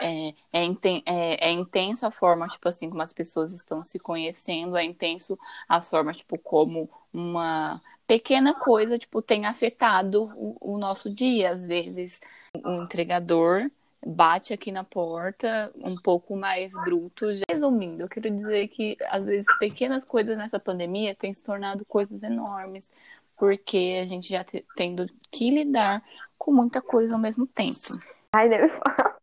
é, 0.00 0.34
é, 0.52 0.64
inten 0.64 1.02
é, 1.06 1.48
é, 1.48 1.50
intenso 1.50 2.06
a 2.06 2.10
forma, 2.10 2.48
tipo 2.48 2.68
assim, 2.68 2.88
como 2.88 3.02
as 3.02 3.12
pessoas 3.12 3.52
estão 3.52 3.84
se 3.84 3.98
conhecendo, 3.98 4.76
é 4.76 4.84
intenso 4.84 5.38
as 5.68 5.88
formas, 5.88 6.16
tipo, 6.16 6.38
como 6.38 6.90
uma 7.12 7.80
pequena 8.06 8.54
coisa, 8.54 8.98
tipo, 8.98 9.20
tem 9.22 9.46
afetado 9.46 10.32
o, 10.34 10.56
o 10.74 10.78
nosso 10.78 11.08
dia. 11.08 11.50
Às 11.50 11.64
vezes, 11.64 12.20
o 12.54 12.82
entregador 12.82 13.70
bate 14.04 14.52
aqui 14.52 14.72
na 14.72 14.82
porta 14.82 15.70
um 15.76 15.96
pouco 15.96 16.34
mais 16.34 16.72
bruto. 16.84 17.26
Resumindo, 17.50 18.02
eu 18.02 18.08
quero 18.08 18.30
dizer 18.30 18.68
que, 18.68 18.96
às 19.08 19.24
vezes, 19.24 19.46
pequenas 19.58 20.04
coisas 20.04 20.36
nessa 20.36 20.58
pandemia 20.58 21.14
têm 21.14 21.34
se 21.34 21.44
tornado 21.44 21.84
coisas 21.84 22.22
enormes, 22.22 22.90
porque 23.36 23.98
a 24.00 24.04
gente 24.04 24.28
já 24.28 24.44
tendo 24.74 25.06
que 25.30 25.50
lidar 25.50 26.02
com 26.38 26.52
muita 26.52 26.80
coisa 26.80 27.12
ao 27.12 27.18
mesmo 27.18 27.46
tempo. 27.46 27.98
Ai, 28.32 28.48
nem 28.48 28.62
me 28.62 28.68
fala. 28.68 29.19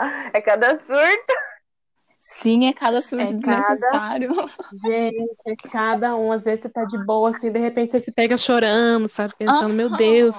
É 0.32 0.40
cada 0.40 0.78
surto. 0.80 1.34
Sim, 2.18 2.68
é 2.68 2.72
cada 2.72 3.00
surto 3.00 3.24
é 3.24 3.32
desnecessário. 3.32 4.34
Cada... 4.34 4.50
Gente, 4.84 5.40
é 5.46 5.56
cada 5.56 6.16
um. 6.16 6.32
Às 6.32 6.42
vezes 6.42 6.62
você 6.62 6.68
tá 6.68 6.84
de 6.84 7.02
boa, 7.04 7.30
assim, 7.30 7.50
de 7.50 7.58
repente 7.58 7.92
você 7.92 8.00
se 8.00 8.12
pega 8.12 8.36
chorando, 8.36 9.08
sabe? 9.08 9.34
Pensando, 9.38 9.68
uhum. 9.68 9.74
meu 9.74 9.96
Deus, 9.96 10.34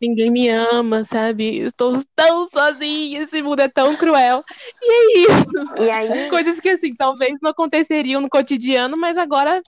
ninguém 0.00 0.30
me 0.30 0.48
ama, 0.48 1.04
sabe? 1.04 1.60
Estou 1.60 2.02
tão 2.14 2.44
sozinha, 2.46 3.22
esse 3.22 3.40
mundo 3.40 3.60
é 3.60 3.68
tão 3.68 3.96
cruel. 3.96 4.44
E 4.82 4.92
é 4.92 5.18
isso. 5.20 5.82
E 5.82 5.90
aí... 5.90 6.28
Coisas 6.28 6.60
que, 6.60 6.68
assim, 6.68 6.94
talvez 6.94 7.38
não 7.40 7.50
aconteceriam 7.50 8.20
no 8.20 8.28
cotidiano, 8.28 8.96
mas 8.98 9.16
agora 9.16 9.62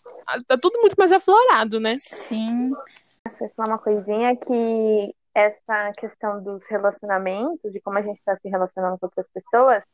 tá 0.46 0.58
tudo 0.58 0.78
muito 0.80 0.96
mais 0.98 1.12
aflorado, 1.12 1.80
né? 1.80 1.96
Sim. 1.96 2.72
Deixa 3.24 3.50
falar 3.56 3.70
uma 3.70 3.78
coisinha 3.78 4.36
que 4.36 5.14
essa 5.38 5.92
questão 5.92 6.42
dos 6.42 6.64
relacionamentos, 6.66 7.72
de 7.72 7.80
como 7.80 7.96
a 7.96 8.02
gente 8.02 8.18
está 8.18 8.36
se 8.36 8.48
relacionando 8.48 8.98
com 8.98 9.06
outras 9.06 9.28
pessoas, 9.32 9.84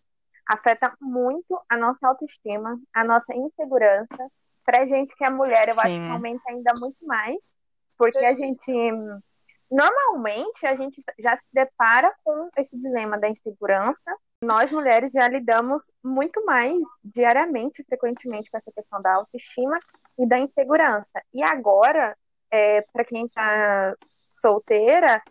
afeta 0.47 0.91
muito 0.99 1.61
a 1.69 1.77
nossa 1.77 2.09
autoestima, 2.09 2.81
a 2.95 3.05
nossa 3.05 3.35
insegurança. 3.35 4.31
Pra 4.65 4.87
gente 4.87 5.15
que 5.15 5.23
é 5.23 5.29
mulher, 5.29 5.69
eu 5.69 5.75
Sim. 5.75 5.81
acho 5.81 6.01
que 6.01 6.11
aumenta 6.11 6.43
ainda 6.49 6.73
muito 6.81 7.07
mais, 7.07 7.37
porque 7.99 8.25
a 8.25 8.35
gente 8.35 8.73
normalmente 9.71 10.67
a 10.67 10.77
gente 10.77 11.03
já 11.19 11.37
se 11.37 11.45
depara 11.53 12.15
com 12.23 12.49
esse 12.57 12.75
dilema 12.79 13.19
da 13.19 13.29
insegurança. 13.29 14.17
Nós 14.41 14.73
mulheres 14.73 15.13
já 15.13 15.29
lidamos 15.29 15.83
muito 16.03 16.43
mais 16.47 16.79
diariamente, 17.03 17.85
frequentemente 17.85 18.51
com 18.51 18.57
essa 18.57 18.73
questão 18.73 19.03
da 19.03 19.15
autoestima 19.15 19.79
e 20.19 20.27
da 20.27 20.39
insegurança. 20.39 21.23
E 21.35 21.43
agora, 21.43 22.17
é, 22.51 22.81
para 22.93 23.05
quem 23.05 23.27
está 23.27 23.95
solteira, 24.31 25.23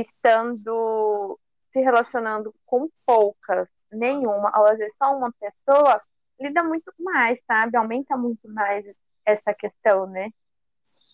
estando 0.00 1.38
se 1.72 1.80
relacionando 1.80 2.54
com 2.66 2.88
poucas, 3.04 3.68
nenhuma, 3.90 4.52
ou 4.58 4.66
às 4.66 4.78
vezes 4.78 4.94
só 4.96 5.16
uma 5.16 5.32
pessoa, 5.32 6.00
lida 6.40 6.62
muito 6.62 6.92
mais, 6.98 7.40
sabe? 7.46 7.76
Aumenta 7.76 8.16
muito 8.16 8.48
mais 8.48 8.84
essa 9.24 9.54
questão, 9.54 10.06
né? 10.06 10.30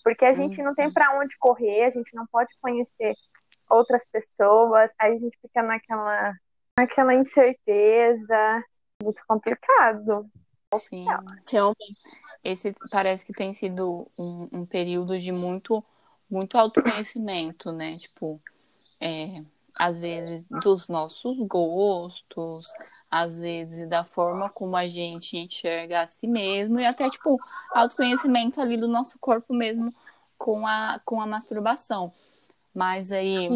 Porque 0.03 0.25
a 0.25 0.33
gente 0.33 0.63
não 0.63 0.75
tem 0.75 0.87
uhum. 0.87 0.93
para 0.93 1.19
onde 1.19 1.37
correr, 1.39 1.85
a 1.85 1.91
gente 1.91 2.15
não 2.15 2.27
pode 2.27 2.51
conhecer 2.61 3.15
outras 3.69 4.07
pessoas, 4.07 4.91
aí 4.99 5.15
a 5.15 5.19
gente 5.19 5.37
fica 5.41 5.63
naquela, 5.63 6.35
naquela 6.79 7.15
incerteza, 7.15 8.65
muito 9.03 9.23
complicado. 9.27 10.29
Sim, 10.81 11.07
realmente. 11.47 11.99
Esse 12.45 12.75
parece 12.91 13.27
que 13.27 13.33
tem 13.33 13.53
sido 13.55 14.11
um, 14.17 14.49
um 14.53 14.67
período 14.67 15.19
de 15.19 15.33
muito, 15.33 15.85
muito 16.31 16.57
autoconhecimento, 16.57 17.73
né? 17.73 17.99
Tipo, 17.99 18.41
é, 19.01 19.43
às 19.75 19.99
vezes 20.01 20.45
dos 20.51 20.89
nossos 20.89 21.39
gostos, 21.41 22.73
às 23.11 23.39
vezes 23.39 23.89
da 23.89 24.05
forma 24.05 24.51
como 24.51 24.77
a 24.77 24.89
gente 24.89 25.37
enxerga 25.37 26.03
a 26.03 26.09
si 26.09 26.27
mesmo 26.27 26.81
e 26.81 26.87
até 26.87 27.09
tipo 27.09 27.39
autoconhecimento 27.73 28.61
ali 28.61 28.77
do 28.77 28.89
nosso 28.89 29.19
corpo 29.19 29.55
mesmo 29.55 29.95
com 30.37 30.67
a 30.67 31.01
com 31.05 31.21
a 31.21 31.27
masturbação. 31.27 32.13
Mas 32.75 33.13
aí 33.13 33.49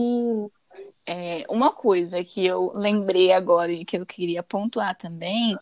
é, 1.06 1.44
uma 1.48 1.72
coisa 1.72 2.22
que 2.22 2.46
eu 2.46 2.72
lembrei 2.74 3.32
agora 3.32 3.72
e 3.72 3.84
que 3.84 3.96
eu 3.96 4.06
queria 4.06 4.42
pontuar 4.42 4.96
também 4.96 5.58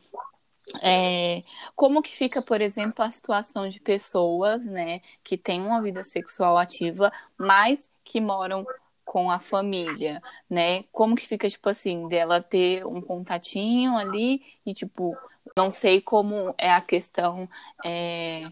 é, 0.82 1.42
como 1.74 2.02
que 2.02 2.14
fica, 2.14 2.40
por 2.40 2.60
exemplo, 2.60 3.04
a 3.04 3.10
situação 3.10 3.68
de 3.68 3.80
pessoas, 3.80 4.64
né, 4.64 5.00
que 5.24 5.36
têm 5.36 5.60
uma 5.60 5.82
vida 5.82 6.04
sexual 6.04 6.56
ativa, 6.56 7.10
mas 7.36 7.90
que 8.04 8.20
moram 8.20 8.64
com 9.10 9.28
a 9.28 9.40
família, 9.40 10.22
né? 10.48 10.84
Como 10.92 11.16
que 11.16 11.26
fica, 11.26 11.50
tipo 11.50 11.68
assim, 11.68 12.06
dela 12.06 12.40
ter 12.40 12.86
um 12.86 13.00
contatinho 13.00 13.96
ali 13.96 14.40
e, 14.64 14.72
tipo, 14.72 15.16
não 15.56 15.68
sei 15.68 16.00
como 16.00 16.54
é 16.56 16.70
a 16.70 16.80
questão 16.80 17.48
é, 17.84 18.48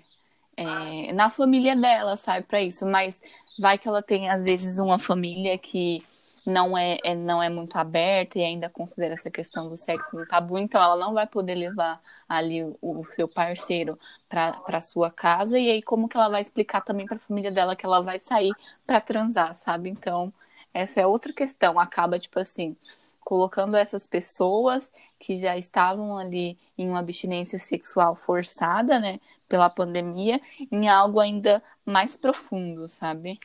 é, 0.56 1.12
na 1.12 1.30
família 1.30 1.76
dela, 1.76 2.16
sabe, 2.16 2.44
para 2.44 2.60
isso, 2.60 2.84
mas 2.84 3.22
vai 3.56 3.78
que 3.78 3.86
ela 3.86 4.02
tem, 4.02 4.28
às 4.28 4.42
vezes, 4.42 4.80
uma 4.80 4.98
família 4.98 5.56
que 5.56 6.04
não 6.44 6.76
é, 6.76 6.98
é, 7.04 7.14
não 7.14 7.40
é 7.40 7.48
muito 7.48 7.76
aberta 7.76 8.40
e 8.40 8.42
ainda 8.42 8.68
considera 8.68 9.14
essa 9.14 9.30
questão 9.30 9.68
do 9.68 9.76
sexo 9.76 10.20
um 10.20 10.26
tabu, 10.26 10.58
então 10.58 10.82
ela 10.82 10.96
não 10.96 11.14
vai 11.14 11.26
poder 11.28 11.54
levar 11.54 12.00
ali 12.28 12.64
o, 12.64 12.76
o 12.80 13.04
seu 13.12 13.28
parceiro 13.28 13.96
para 14.28 14.80
sua 14.80 15.08
casa 15.08 15.56
e 15.56 15.70
aí 15.70 15.82
como 15.82 16.08
que 16.08 16.16
ela 16.16 16.28
vai 16.28 16.42
explicar 16.42 16.80
também 16.80 17.06
para 17.06 17.16
a 17.16 17.20
família 17.20 17.52
dela 17.52 17.76
que 17.76 17.86
ela 17.86 18.00
vai 18.00 18.18
sair 18.18 18.52
para 18.84 19.00
transar, 19.00 19.54
sabe? 19.54 19.88
Então, 19.88 20.32
essa 20.72 21.00
é 21.00 21.06
outra 21.06 21.32
questão. 21.32 21.78
Acaba, 21.78 22.18
tipo 22.18 22.38
assim, 22.38 22.76
colocando 23.20 23.76
essas 23.76 24.06
pessoas 24.06 24.90
que 25.18 25.36
já 25.36 25.56
estavam 25.56 26.16
ali 26.16 26.58
em 26.78 26.88
uma 26.88 27.00
abstinência 27.00 27.58
sexual 27.58 28.16
forçada, 28.16 28.98
né, 28.98 29.20
pela 29.48 29.68
pandemia, 29.68 30.40
em 30.72 30.88
algo 30.88 31.20
ainda 31.20 31.62
mais 31.84 32.16
profundo, 32.16 32.88
sabe? 32.88 33.38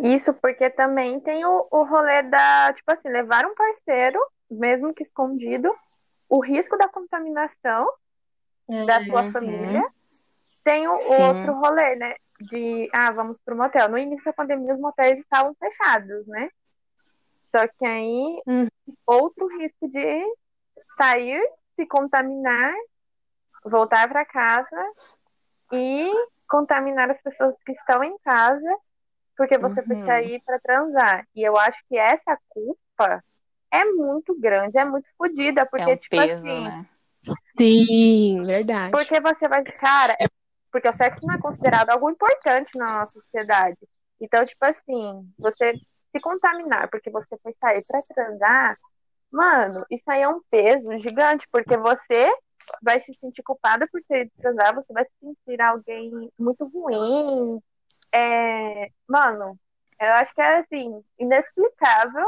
Isso, 0.00 0.32
porque 0.34 0.70
também 0.70 1.20
tem 1.20 1.44
o, 1.44 1.66
o 1.70 1.84
rolê 1.84 2.22
da, 2.22 2.72
tipo 2.72 2.90
assim, 2.90 3.08
levar 3.08 3.44
um 3.46 3.54
parceiro, 3.54 4.18
mesmo 4.50 4.92
que 4.92 5.02
escondido, 5.02 5.72
o 6.28 6.40
risco 6.40 6.76
da 6.76 6.88
contaminação 6.88 7.88
uhum. 8.66 8.86
da 8.86 9.04
sua 9.04 9.30
família. 9.30 9.84
Tem 10.62 10.86
o, 10.86 10.92
o 10.92 11.22
outro 11.22 11.54
rolê, 11.54 11.96
né? 11.96 12.16
De, 12.40 12.88
ah, 12.92 13.10
vamos 13.10 13.38
para 13.40 13.54
o 13.54 13.58
motel. 13.58 13.88
No 13.88 13.98
início 13.98 14.26
da 14.26 14.32
pandemia, 14.32 14.74
os 14.74 14.80
motéis 14.80 15.18
estavam 15.18 15.54
fechados, 15.54 16.26
né? 16.26 16.48
Só 17.50 17.66
que 17.66 17.84
aí, 17.84 18.42
hum. 18.46 18.68
outro 19.06 19.46
risco 19.58 19.88
de 19.88 20.22
sair, 20.96 21.40
se 21.74 21.86
contaminar, 21.86 22.74
voltar 23.64 24.08
para 24.08 24.24
casa 24.24 24.92
e 25.72 26.10
contaminar 26.48 27.10
as 27.10 27.22
pessoas 27.22 27.54
que 27.64 27.72
estão 27.72 28.02
em 28.02 28.16
casa, 28.18 28.76
porque 29.36 29.58
você 29.58 29.80
uhum. 29.80 29.86
foi 29.86 30.04
sair 30.04 30.42
para 30.44 30.58
transar. 30.60 31.26
E 31.34 31.42
eu 31.42 31.56
acho 31.56 31.78
que 31.88 31.96
essa 31.96 32.38
culpa 32.48 33.22
é 33.70 33.84
muito 33.84 34.38
grande, 34.38 34.78
é 34.78 34.84
muito 34.84 35.08
fodida, 35.16 35.66
porque, 35.66 35.90
é 35.90 35.94
um 35.94 35.96
tipo 35.96 36.16
peso, 36.16 36.34
assim. 36.34 36.64
Né? 36.64 36.86
Sim, 37.58 38.42
verdade. 38.42 38.90
Porque 38.90 39.20
você 39.20 39.48
vai. 39.48 39.62
Cara, 39.64 40.16
é 40.18 40.26
porque 40.70 40.88
o 40.88 40.92
sexo 40.92 41.26
não 41.26 41.34
é 41.34 41.38
considerado 41.40 41.90
algo 41.90 42.10
importante 42.10 42.76
na 42.76 43.00
nossa 43.00 43.14
sociedade. 43.20 43.78
Então, 44.20 44.44
tipo 44.44 44.64
assim, 44.64 45.32
você 45.38 45.74
se 46.12 46.20
contaminar 46.20 46.88
porque 46.90 47.10
você 47.10 47.36
foi 47.42 47.54
sair 47.60 47.84
pra 47.86 48.02
transar, 48.14 48.78
mano, 49.30 49.84
isso 49.90 50.10
aí 50.10 50.22
é 50.22 50.28
um 50.28 50.40
peso 50.50 50.96
gigante, 50.98 51.46
porque 51.50 51.76
você 51.76 52.32
vai 52.82 53.00
se 53.00 53.14
sentir 53.20 53.42
culpada 53.42 53.86
por 53.90 54.00
ter 54.08 54.30
transar, 54.38 54.74
você 54.74 54.92
vai 54.92 55.04
se 55.04 55.12
sentir 55.20 55.60
alguém 55.60 56.30
muito 56.38 56.66
ruim. 56.66 57.60
É... 58.12 58.90
Mano, 59.06 59.58
eu 60.00 60.12
acho 60.14 60.34
que 60.34 60.40
é 60.40 60.58
assim, 60.58 61.02
inexplicável 61.18 62.26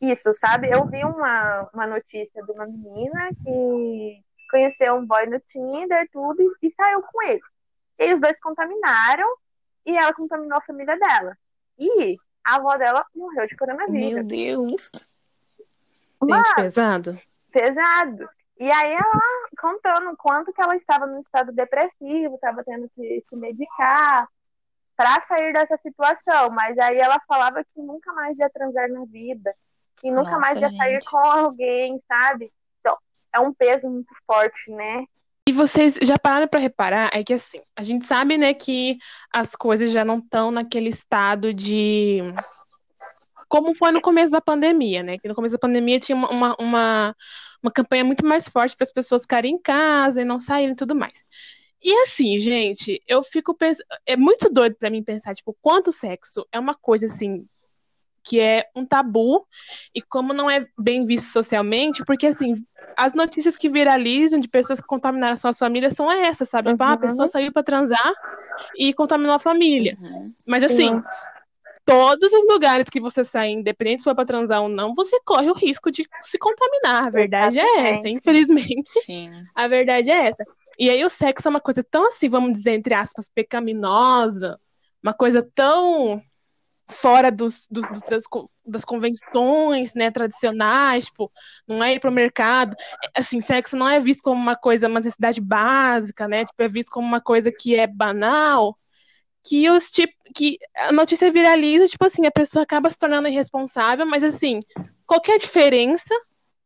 isso, 0.00 0.32
sabe? 0.34 0.68
Eu 0.70 0.86
vi 0.86 1.04
uma, 1.04 1.68
uma 1.72 1.86
notícia 1.86 2.42
de 2.42 2.52
uma 2.52 2.66
menina 2.66 3.30
que 3.42 4.24
conheceu 4.48 4.94
um 4.94 5.06
boy 5.06 5.26
no 5.26 5.40
Tinder, 5.40 6.08
tudo, 6.12 6.40
e, 6.40 6.68
e 6.68 6.70
saiu 6.72 7.02
com 7.02 7.22
ele. 7.22 7.42
E 7.98 8.04
aí 8.04 8.14
os 8.14 8.20
dois 8.20 8.38
contaminaram 8.40 9.26
e 9.84 9.96
ela 9.96 10.12
contaminou 10.12 10.58
a 10.58 10.62
família 10.62 10.98
dela. 10.98 11.36
E 11.78 12.16
a 12.44 12.56
avó 12.56 12.76
dela 12.76 13.04
morreu 13.14 13.46
de 13.46 13.56
coronavírus. 13.56 14.14
Meu 14.14 14.24
Deus. 14.24 14.90
Gente, 16.22 16.54
pesado. 16.54 17.20
pesado. 17.52 18.28
E 18.58 18.70
aí 18.70 18.92
ela 18.92 19.20
contando 19.60 20.16
quanto 20.16 20.52
que 20.52 20.62
ela 20.62 20.76
estava 20.76 21.06
no 21.06 21.20
estado 21.20 21.52
depressivo, 21.52 22.34
estava 22.34 22.64
tendo 22.64 22.88
que 22.94 23.22
se 23.28 23.36
medicar 23.36 24.28
para 24.96 25.20
sair 25.22 25.52
dessa 25.52 25.76
situação. 25.76 26.50
Mas 26.50 26.78
aí 26.78 26.96
ela 26.98 27.20
falava 27.28 27.62
que 27.62 27.80
nunca 27.80 28.12
mais 28.12 28.36
ia 28.38 28.48
transar 28.50 28.88
na 28.90 29.04
vida, 29.04 29.54
que 29.98 30.10
nunca 30.10 30.30
Nossa, 30.30 30.38
mais 30.38 30.58
ia 30.58 30.70
sair 30.70 30.94
gente. 30.94 31.10
com 31.10 31.18
alguém, 31.18 32.02
sabe? 32.08 32.52
É 33.36 33.40
um 33.40 33.52
peso 33.52 33.86
muito 33.88 34.14
forte, 34.26 34.70
né? 34.70 35.04
E 35.48 35.52
vocês 35.52 35.96
já 36.02 36.16
pararam 36.18 36.48
para 36.48 36.58
reparar? 36.58 37.10
É 37.12 37.22
que 37.22 37.34
assim, 37.34 37.60
a 37.76 37.82
gente 37.82 38.04
sabe, 38.06 38.36
né, 38.36 38.52
que 38.52 38.98
as 39.32 39.54
coisas 39.54 39.92
já 39.92 40.04
não 40.04 40.18
estão 40.18 40.50
naquele 40.50 40.88
estado 40.88 41.52
de. 41.52 42.18
Como 43.48 43.74
foi 43.74 43.92
no 43.92 44.00
começo 44.00 44.32
da 44.32 44.40
pandemia, 44.40 45.04
né? 45.04 45.18
Que 45.18 45.28
no 45.28 45.34
começo 45.34 45.52
da 45.52 45.58
pandemia 45.58 46.00
tinha 46.00 46.16
uma, 46.16 46.30
uma, 46.30 46.56
uma, 46.58 47.16
uma 47.62 47.70
campanha 47.70 48.04
muito 48.04 48.26
mais 48.26 48.48
forte 48.48 48.74
para 48.74 48.84
as 48.84 48.92
pessoas 48.92 49.22
ficarem 49.22 49.54
em 49.54 49.58
casa 49.58 50.22
e 50.22 50.24
não 50.24 50.40
saírem 50.40 50.72
e 50.72 50.76
tudo 50.76 50.96
mais. 50.96 51.24
E 51.80 51.94
assim, 52.02 52.38
gente, 52.38 53.00
eu 53.06 53.22
fico 53.22 53.54
pensando. 53.54 53.86
É 54.04 54.16
muito 54.16 54.50
doido 54.50 54.74
para 54.74 54.90
mim 54.90 55.04
pensar, 55.04 55.34
tipo, 55.34 55.56
quanto 55.62 55.92
sexo 55.92 56.44
é 56.50 56.58
uma 56.58 56.74
coisa 56.74 57.06
assim. 57.06 57.46
Que 58.28 58.40
é 58.40 58.66
um 58.74 58.84
tabu, 58.84 59.46
e 59.94 60.02
como 60.02 60.32
não 60.32 60.50
é 60.50 60.66
bem 60.76 61.06
visto 61.06 61.32
socialmente, 61.32 62.04
porque 62.04 62.26
assim, 62.26 62.54
as 62.96 63.12
notícias 63.14 63.56
que 63.56 63.68
viralizam 63.68 64.40
de 64.40 64.48
pessoas 64.48 64.80
que 64.80 64.86
contaminaram 64.86 65.36
suas 65.36 65.58
famílias 65.58 65.94
são 65.94 66.10
essas, 66.10 66.48
sabe? 66.48 66.70
Tipo, 66.70 66.82
ah, 66.82 66.88
a 66.88 66.90
Uhum. 66.94 66.98
pessoa 66.98 67.28
saiu 67.28 67.52
pra 67.52 67.62
transar 67.62 68.12
e 68.76 68.92
contaminou 68.92 69.34
a 69.34 69.38
família. 69.38 69.96
Uhum. 70.00 70.24
Mas 70.46 70.64
assim, 70.64 70.96
Sim. 70.96 71.02
todos 71.84 72.32
os 72.32 72.48
lugares 72.48 72.88
que 72.90 72.98
você 73.00 73.22
sai, 73.22 73.50
independente 73.50 74.02
se 74.02 74.04
for 74.10 74.14
pra 74.16 74.24
transar 74.24 74.60
ou 74.60 74.68
não, 74.68 74.92
você 74.92 75.20
corre 75.24 75.48
o 75.48 75.54
risco 75.54 75.88
de 75.90 76.04
se 76.22 76.36
contaminar. 76.38 77.04
A 77.04 77.10
verdade 77.10 77.60
é 77.60 77.90
essa, 77.90 78.08
infelizmente. 78.08 78.90
Sim. 79.04 79.30
A 79.54 79.68
verdade 79.68 80.10
é 80.10 80.26
essa. 80.26 80.44
E 80.78 80.90
aí 80.90 81.04
o 81.04 81.08
sexo 81.08 81.46
é 81.46 81.50
uma 81.50 81.60
coisa 81.60 81.84
tão 81.88 82.06
assim, 82.08 82.28
vamos 82.28 82.52
dizer, 82.52 82.72
entre 82.72 82.92
aspas, 82.92 83.28
pecaminosa, 83.32 84.58
uma 85.02 85.14
coisa 85.14 85.48
tão 85.54 86.20
fora 86.88 87.30
dos, 87.30 87.66
dos- 87.70 87.86
dos- 87.86 88.02
das, 88.02 88.24
das 88.64 88.84
convenções, 88.84 89.94
né, 89.94 90.10
tradicionais, 90.10 91.06
tipo, 91.06 91.30
não 91.66 91.82
é 91.82 91.94
ir 91.94 92.00
pro 92.00 92.12
mercado. 92.12 92.76
É, 93.14 93.20
Assim, 93.20 93.40
sexo 93.40 93.76
não 93.76 93.88
é 93.88 93.98
visto 94.00 94.22
como 94.22 94.40
uma 94.40 94.56
coisa, 94.56 94.88
uma 94.88 95.00
necessidade 95.00 95.40
básica, 95.40 96.28
né? 96.28 96.44
Tipo, 96.44 96.62
é 96.62 96.68
visto 96.68 96.90
como 96.90 97.06
uma 97.06 97.20
coisa 97.20 97.50
que 97.52 97.74
é 97.76 97.86
banal, 97.86 98.78
que 99.44 99.70
os 99.70 99.90
tipo, 99.90 100.12
que 100.34 100.58
a 100.76 100.92
notícia 100.92 101.30
viraliza, 101.30 101.86
tipo 101.86 102.04
assim, 102.04 102.26
a 102.26 102.30
pessoa 102.32 102.62
acaba 102.64 102.90
se 102.90 102.98
tornando 102.98 103.28
irresponsável, 103.28 104.04
mas 104.06 104.24
assim, 104.24 104.60
qual 105.06 105.20
que 105.20 105.30
é 105.30 105.34
a 105.36 105.38
diferença 105.38 106.14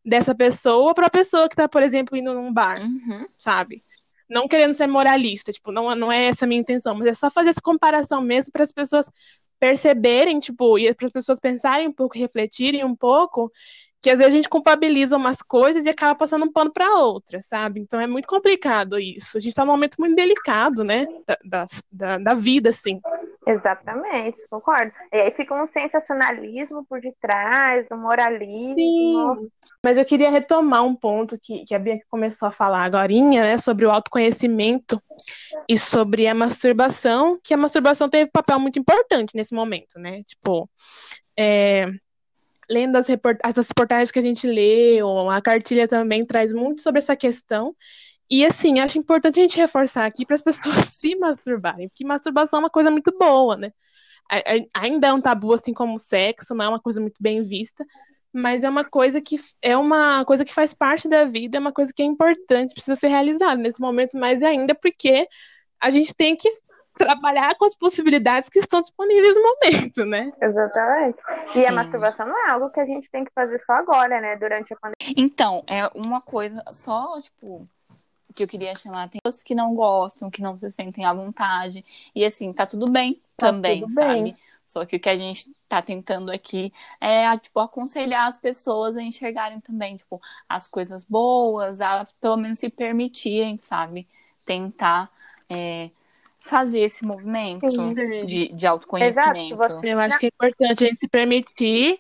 dessa 0.05 0.35
pessoa 0.35 0.95
para 0.95 1.07
a 1.07 1.11
pessoa 1.11 1.49
que 1.49 1.57
tá, 1.57 1.69
por 1.69 1.83
exemplo, 1.83 2.17
indo 2.17 2.33
num 2.35 2.53
bar? 2.53 2.81
Uhum. 2.81 3.27
sabe? 3.39 3.83
Não 4.29 4.49
querendo 4.49 4.73
ser 4.75 4.87
moralista, 4.87 5.53
tipo, 5.53 5.73
não, 5.73 5.95
não 5.95 6.11
é 6.13 6.27
essa 6.29 6.45
a 6.45 6.49
minha 6.49 6.61
intenção, 6.61 6.95
mas 6.95 7.07
é 7.07 7.15
só 7.15 7.31
fazer 7.31 7.51
essa 7.51 7.61
comparação 7.61 8.21
mesmo 8.21 8.53
para 8.53 8.63
as 8.65 8.73
pessoas 8.73 9.11
perceberem, 9.61 10.41
tipo, 10.41 10.79
e 10.79 10.93
para 10.95 11.07
as 11.07 11.13
pessoas 11.13 11.39
pensarem 11.39 11.87
um 11.87 11.93
pouco, 11.93 12.19
refletirem 12.19 12.83
um 12.83 12.97
pouco, 12.97 13.53
que 14.03 14.09
às 14.09 14.19
vezes 14.19 14.33
a 14.33 14.37
gente 14.37 14.49
culpabiliza 14.49 15.17
umas 15.17 15.43
coisas 15.43 15.85
e 15.85 15.91
acaba 15.91 16.15
passando 16.15 16.47
um 16.47 16.53
pano 16.53 16.73
para 16.73 16.95
outras, 16.97 17.47
sabe? 17.47 17.81
Então 17.81 18.01
é 18.01 18.07
muito 18.07 18.27
complicado 18.27 18.99
isso. 18.99 19.37
A 19.37 19.41
gente 19.41 19.55
tá 19.55 19.65
num 19.65 19.73
momento 19.73 19.97
muito 19.99 20.17
delicado, 20.17 20.83
né, 20.83 21.07
da, 21.45 21.67
da, 21.93 22.19
da 22.19 22.35
vida, 22.35 22.71
assim. 22.71 22.99
Exatamente, 23.51 24.47
concordo. 24.49 24.93
E 25.13 25.17
aí 25.17 25.31
fica 25.33 25.55
um 25.61 25.67
sensacionalismo 25.67 26.85
por 26.89 27.01
detrás, 27.01 27.89
um 27.91 27.97
moralismo. 27.97 28.75
Sim. 28.77 29.51
Mas 29.83 29.97
eu 29.97 30.05
queria 30.05 30.31
retomar 30.31 30.85
um 30.85 30.95
ponto 30.95 31.39
que, 31.43 31.65
que 31.65 31.75
a 31.75 31.79
Bianca 31.79 32.05
começou 32.09 32.49
a 32.49 32.53
falar 32.53 32.85
agora, 32.85 33.11
né, 33.11 33.59
sobre 33.59 33.85
o 33.85 33.91
autoconhecimento 33.91 35.03
e 35.69 35.77
sobre 35.77 36.27
a 36.29 36.35
masturbação, 36.35 37.39
que 37.43 37.53
a 37.53 37.57
masturbação 37.57 38.09
teve 38.09 38.27
um 38.27 38.33
papel 38.33 38.61
muito 38.61 38.79
importante 38.79 39.35
nesse 39.35 39.55
momento, 39.55 39.99
né? 39.99 40.23
Tipo, 40.25 40.69
é, 41.37 41.89
lendo 42.71 42.97
as, 42.97 43.09
report 43.09 43.39
as 43.43 43.57
reportagens 43.69 44.13
que 44.13 44.19
a 44.19 44.23
gente 44.23 44.47
leu, 44.47 45.29
a 45.29 45.43
cartilha 45.43 45.89
também 45.89 46.25
traz 46.25 46.53
muito 46.53 46.81
sobre 46.81 47.01
essa 47.01 47.17
questão. 47.17 47.75
E 48.31 48.45
assim, 48.45 48.79
acho 48.79 48.99
importante 48.99 49.41
a 49.41 49.43
gente 49.43 49.57
reforçar 49.57 50.07
aqui 50.07 50.25
para 50.25 50.35
as 50.35 50.43
pessoas 50.43 50.77
se 50.95 51.17
masturbarem, 51.17 51.89
porque 51.89 52.05
masturbação 52.05 52.59
é 52.59 52.63
uma 52.63 52.71
coisa 52.71 52.91
muito 52.91 53.17
boa, 53.19 53.57
né? 53.57 53.73
Ainda 54.73 55.09
é 55.09 55.13
um 55.13 55.21
tabu, 55.21 55.53
assim 55.53 55.75
como 55.75 55.95
o 55.95 55.99
sexo, 55.99 56.55
não 56.55 56.65
é 56.65 56.69
uma 56.69 56.81
coisa 56.81 57.01
muito 57.01 57.21
bem 57.21 57.43
vista, 57.43 57.85
mas 58.33 58.63
é 58.63 58.69
uma 58.69 58.85
coisa 58.85 59.21
que 59.21 59.41
é 59.61 59.77
uma 59.77 60.25
coisa 60.25 60.45
que 60.45 60.55
faz 60.55 60.73
parte 60.73 61.09
da 61.09 61.25
vida, 61.25 61.59
é 61.59 61.61
uma 61.61 61.73
coisa 61.73 61.93
que 61.93 62.01
é 62.01 62.05
importante, 62.05 62.73
precisa 62.73 62.95
ser 62.95 63.09
realizada 63.09 63.57
nesse 63.57 63.81
momento, 63.81 64.17
mais 64.17 64.41
ainda 64.41 64.73
porque 64.73 65.27
a 65.81 65.91
gente 65.91 66.15
tem 66.15 66.37
que 66.37 66.49
trabalhar 66.97 67.57
com 67.57 67.65
as 67.65 67.75
possibilidades 67.75 68.49
que 68.49 68.59
estão 68.59 68.81
disponíveis 68.81 69.35
no 69.35 69.43
momento, 69.43 70.05
né? 70.05 70.31
Exatamente. 70.41 71.19
E 71.57 71.67
a 71.67 71.73
masturbação 71.73 72.27
não 72.27 72.47
é 72.47 72.53
algo 72.53 72.71
que 72.71 72.79
a 72.79 72.85
gente 72.85 73.11
tem 73.11 73.25
que 73.25 73.33
fazer 73.35 73.59
só 73.59 73.73
agora, 73.73 74.21
né? 74.21 74.37
Durante 74.37 74.73
a 74.73 74.77
pandemia. 74.77 75.15
Então, 75.17 75.65
é 75.67 75.91
uma 75.95 76.21
coisa 76.21 76.63
só, 76.71 77.19
tipo, 77.21 77.67
que 78.35 78.43
eu 78.45 78.49
queria 78.49 78.75
chamar. 78.75 79.09
Tem 79.09 79.21
pessoas 79.23 79.43
que 79.43 79.55
não 79.55 79.75
gostam, 79.75 80.31
que 80.31 80.43
não 80.43 80.57
se 80.57 80.71
sentem 80.71 81.05
à 81.05 81.13
vontade. 81.13 81.85
E 82.15 82.25
assim, 82.25 82.53
tá 82.53 82.67
tudo 82.67 82.91
bem 82.91 83.21
Tá 83.37 83.49
também, 83.49 83.81
tudo 83.83 83.95
sabe? 83.95 84.23
bem. 84.23 84.37
Só 84.67 84.87
que 84.87 84.97
o 84.97 85.01
que 85.01 85.09
a 85.09 85.17
gente 85.17 85.51
tá 85.69 85.83
tentando 85.83 86.31
aqui 86.31 86.73
é, 87.01 87.37
tipo, 87.39 87.59
aconselhar 87.59 88.29
as 88.29 88.37
pessoas 88.39 88.97
a 88.97 89.03
enxergarem 89.03 89.59
também, 89.61 89.97
tipo, 89.97 90.21
as 90.49 90.69
coisas 90.69 91.05
boas, 91.05 91.81
a 91.81 92.05
pelo 92.21 92.37
menos 92.37 92.61
se 92.61 92.71
permitirem, 92.71 93.59
sabe? 93.59 94.07
Tentar 94.45 95.11
é, 95.51 95.91
fazer 96.41 96.81
esse 96.81 97.05
movimento 97.05 97.67
Sim. 97.69 97.95
de, 98.27 98.49
de 98.53 98.67
autoconhecimento. 98.67 99.55
Exato, 99.55 99.57
você- 99.57 99.93
Eu 99.93 99.99
acho 100.01 100.19
que 100.19 100.27
é 100.27 100.29
importante 100.29 100.85
a 100.85 100.87
gente 100.87 100.99
se 100.99 101.09
permitir 101.09 101.99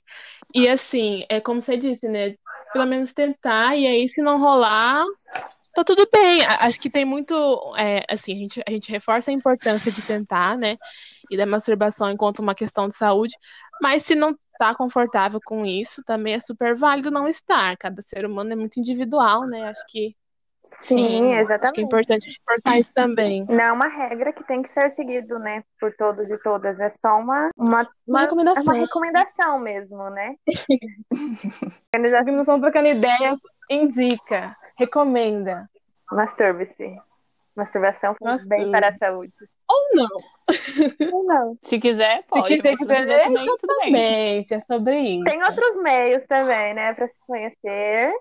e 0.55 0.69
assim, 0.69 1.25
é 1.29 1.41
como 1.41 1.61
você 1.63 1.77
disse, 1.77 2.07
né? 2.09 2.37
Pelo 2.73 2.87
menos 2.87 3.13
tentar, 3.13 3.77
e 3.77 3.87
aí 3.87 4.09
se 4.09 4.23
não 4.23 4.39
rolar, 4.41 5.05
tá 5.75 5.85
tudo 5.85 6.09
bem. 6.13 6.43
A- 6.45 6.67
Acho 6.67 6.81
que 6.81 6.91
tem 6.91 7.05
muito, 7.05 7.35
é, 7.77 8.05
assim, 8.09 8.33
a 8.35 8.37
gente, 8.37 8.63
a 8.67 8.71
gente 8.71 8.91
reforça 8.91 9.31
a 9.31 9.35
importância 9.35 9.91
de 9.93 10.03
tentar, 10.03 10.57
né? 10.57 10.77
E 11.31 11.37
da 11.37 11.47
masturbação 11.47 12.11
enquanto 12.11 12.41
uma 12.41 12.55
questão 12.55 12.89
de 12.89 12.97
saúde, 12.97 13.35
mas 13.83 14.03
se 14.03 14.15
não 14.15 14.37
tá 14.59 14.75
confortável 14.75 15.41
com 15.45 15.65
isso, 15.65 16.03
também 16.05 16.35
é 16.35 16.41
super 16.41 16.75
válido 16.77 17.11
não 17.11 17.27
estar. 17.29 17.77
Cada 17.79 18.03
ser 18.03 18.27
humano 18.27 18.53
é 18.53 18.57
muito 18.57 18.79
individual, 18.79 19.47
né? 19.47 19.69
Acho 19.71 19.85
que, 19.89 20.15
Sim, 20.63 21.35
acho 21.35 21.35
que 21.35 21.35
é 21.35 21.41
exatamente. 21.43 21.85
importante 21.85 22.29
reforçar 22.31 22.79
isso 22.79 22.91
também. 22.95 23.45
Não 23.47 23.61
é 23.61 23.73
uma 23.73 23.89
regra 23.89 24.33
que 24.33 24.45
tem 24.45 24.63
que 24.63 24.69
ser 24.71 24.91
seguido, 24.91 25.39
né? 25.39 25.65
Por 25.81 25.95
todos 25.97 26.31
e 26.31 26.39
todas. 26.39 26.79
É 26.81 26.89
só 26.91 27.19
uma, 27.19 27.51
uma, 27.57 27.89
Uma 28.07 28.21
é 28.21 28.23
recomendação. 28.25 28.63
uma 28.63 28.75
recomendação 28.75 29.59
mesmo, 29.59 30.11
né? 30.11 30.35
A 31.95 31.99
organização 32.19 32.61
trocando 32.61 32.89
ideias 32.89 33.39
indica, 33.69 34.57
recomenda. 34.81 35.69
Masturbe-se. 36.11 36.97
Masturbação 37.55 38.15
faz 38.19 38.47
bem 38.47 38.71
para 38.71 38.89
a 38.89 38.95
saúde. 38.95 39.33
Ou 39.69 39.89
não. 39.95 41.13
Ou 41.13 41.25
não. 41.25 41.59
Se 41.63 41.79
quiser, 41.79 42.25
pode. 42.27 42.49
Se 42.49 42.61
quiser 42.61 43.07
ver 43.07 43.25
também, 43.25 43.47
tudo 43.47 43.77
bem. 43.81 44.47
é 44.51 44.61
sobre 44.61 44.99
isso. 45.01 45.25
Tem 45.25 45.43
outros 45.43 45.77
meios 45.83 46.27
também, 46.27 46.75
né? 46.75 46.95
Para 46.95 47.07
se 47.07 47.21
conhecer. 47.27 48.13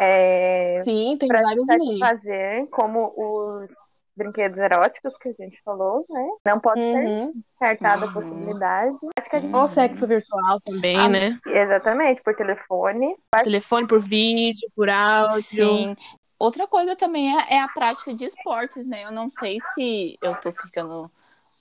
É, 0.00 0.80
Sim, 0.84 1.16
tem 1.18 1.28
vários 1.28 1.66
meios. 1.66 1.98
satisfazer, 1.98 2.66
como 2.68 3.12
os 3.16 3.70
brinquedos 4.18 4.58
eróticos 4.58 5.16
que 5.16 5.28
a 5.28 5.32
gente 5.32 5.62
falou, 5.64 6.04
né? 6.10 6.28
Não 6.44 6.60
pode 6.60 6.80
ser 6.82 7.06
Uhum. 7.06 7.32
descartada 7.34 8.04
a 8.04 8.08
Uhum. 8.08 8.12
possibilidade. 8.14 8.96
Acho 9.18 9.30
que 9.30 9.36
a 9.36 9.40
gente- 9.40 9.54
Ou 9.54 9.66
sexo 9.68 10.06
virtual 10.06 10.60
também, 10.60 10.96
Ah, 10.98 11.08
né? 11.08 11.38
Exatamente, 11.46 12.22
por 12.22 12.34
telefone. 12.34 13.16
Telefone 13.42 13.86
por 13.86 14.00
vídeo, 14.00 14.68
por 14.76 14.90
áudio. 14.90 15.42
Sim. 15.42 15.96
Outra 16.38 16.66
coisa 16.66 16.94
também 16.94 17.36
é, 17.36 17.54
é 17.54 17.60
a 17.60 17.68
prática 17.68 18.12
de 18.14 18.26
esportes, 18.26 18.84
né? 18.86 19.04
Eu 19.04 19.12
não 19.12 19.28
sei 19.30 19.58
se 19.74 20.18
eu 20.22 20.34
tô 20.36 20.52
ficando 20.52 21.10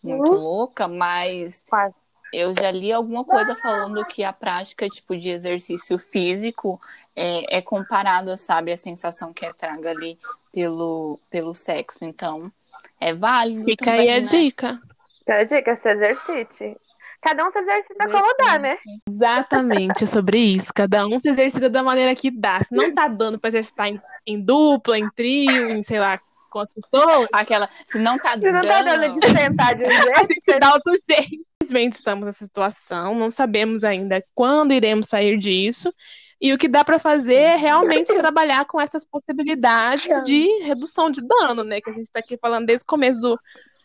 muito 0.04 0.32
Uhum. 0.34 0.39
louca, 0.39 0.88
mas 0.88 1.63
Quase. 1.70 1.96
Eu 2.33 2.53
já 2.53 2.71
li 2.71 2.91
alguma 2.91 3.23
coisa 3.23 3.55
falando 3.55 4.03
que 4.05 4.23
a 4.23 4.33
prática, 4.33 4.89
tipo, 4.89 5.15
de 5.17 5.29
exercício 5.29 5.97
físico 5.97 6.79
é, 7.15 7.57
é 7.57 7.61
comparado, 7.61 8.35
sabe, 8.37 8.71
a 8.71 8.77
sensação 8.77 9.33
que 9.33 9.45
é 9.45 9.53
traga 9.53 9.91
ali 9.91 10.17
pelo, 10.51 11.19
pelo 11.29 11.55
sexo. 11.55 11.99
Então, 12.01 12.51
é 12.99 13.13
válido 13.13 13.63
Fica 13.65 13.85
também, 13.85 14.01
aí 14.01 14.09
a 14.09 14.15
né? 14.15 14.21
dica. 14.21 14.79
Fica 15.19 15.35
a 15.35 15.43
dica, 15.43 15.75
se 15.75 15.89
exercite. 15.89 16.77
cada 17.21 17.45
um 17.45 17.51
se 17.51 17.59
exercita 17.59 18.09
como 18.09 18.33
dá, 18.37 18.59
né? 18.59 18.77
Exatamente, 19.09 20.03
é 20.03 20.07
sobre 20.07 20.37
isso. 20.37 20.71
Cada 20.73 21.05
um 21.07 21.17
se 21.19 21.29
exercita 21.29 21.69
da 21.69 21.83
maneira 21.83 22.15
que 22.15 22.29
dá. 22.31 22.63
Se 22.63 22.73
não 22.73 22.93
tá 22.93 23.07
dando 23.07 23.39
pra 23.39 23.47
exercitar 23.49 23.87
em, 23.87 24.01
em 24.25 24.39
dupla, 24.41 24.97
em 24.99 25.09
trio, 25.11 25.69
em 25.71 25.83
sei 25.83 25.99
lá, 25.99 26.19
com 26.49 26.59
as 26.59 26.69
pessoas. 26.71 27.27
Aquela, 27.31 27.69
se 27.85 27.99
não 27.99 28.17
tá 28.19 28.33
Se 28.33 28.39
dando. 28.39 28.53
não 28.53 28.61
tá 28.61 28.81
dando 28.81 29.19
de 29.19 29.27
sentar 29.27 29.75
de 29.75 29.85
A 30.15 30.23
jeito, 30.23 30.27
gente 30.27 30.59
dá 30.59 30.73
outros 30.73 30.99
jeitos. 31.09 31.46
Infelizmente 31.67 31.97
estamos 31.97 32.25
nessa 32.25 32.45
situação, 32.45 33.13
não 33.13 33.30
sabemos 33.30 33.84
ainda 33.84 34.23
quando 34.34 34.73
iremos 34.73 35.08
sair 35.08 35.38
disso. 35.38 35.93
E 36.39 36.53
o 36.53 36.58
que 36.58 36.67
dá 36.67 36.86
para 36.86 36.99
fazer 36.99 37.34
é 37.34 37.56
realmente 37.56 38.08
trabalhar 38.15 38.65
com 38.65 38.80
essas 38.80 39.03
possibilidades 39.03 40.23
de 40.23 40.45
redução 40.63 41.12
de 41.12 41.21
dano, 41.21 41.63
né? 41.63 41.82
Que 41.82 41.89
a 41.89 41.93
gente 41.93 42.06
está 42.06 42.19
aqui 42.19 42.38
falando 42.38 42.67
desde 42.67 42.84
o 42.84 42.88
começo 42.88 43.19
do, 43.19 43.39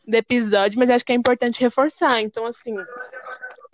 do 0.06 0.14
episódio, 0.14 0.78
mas 0.78 0.90
acho 0.90 1.04
que 1.04 1.12
é 1.12 1.16
importante 1.16 1.60
reforçar. 1.60 2.20
Então, 2.20 2.46
assim, 2.46 2.76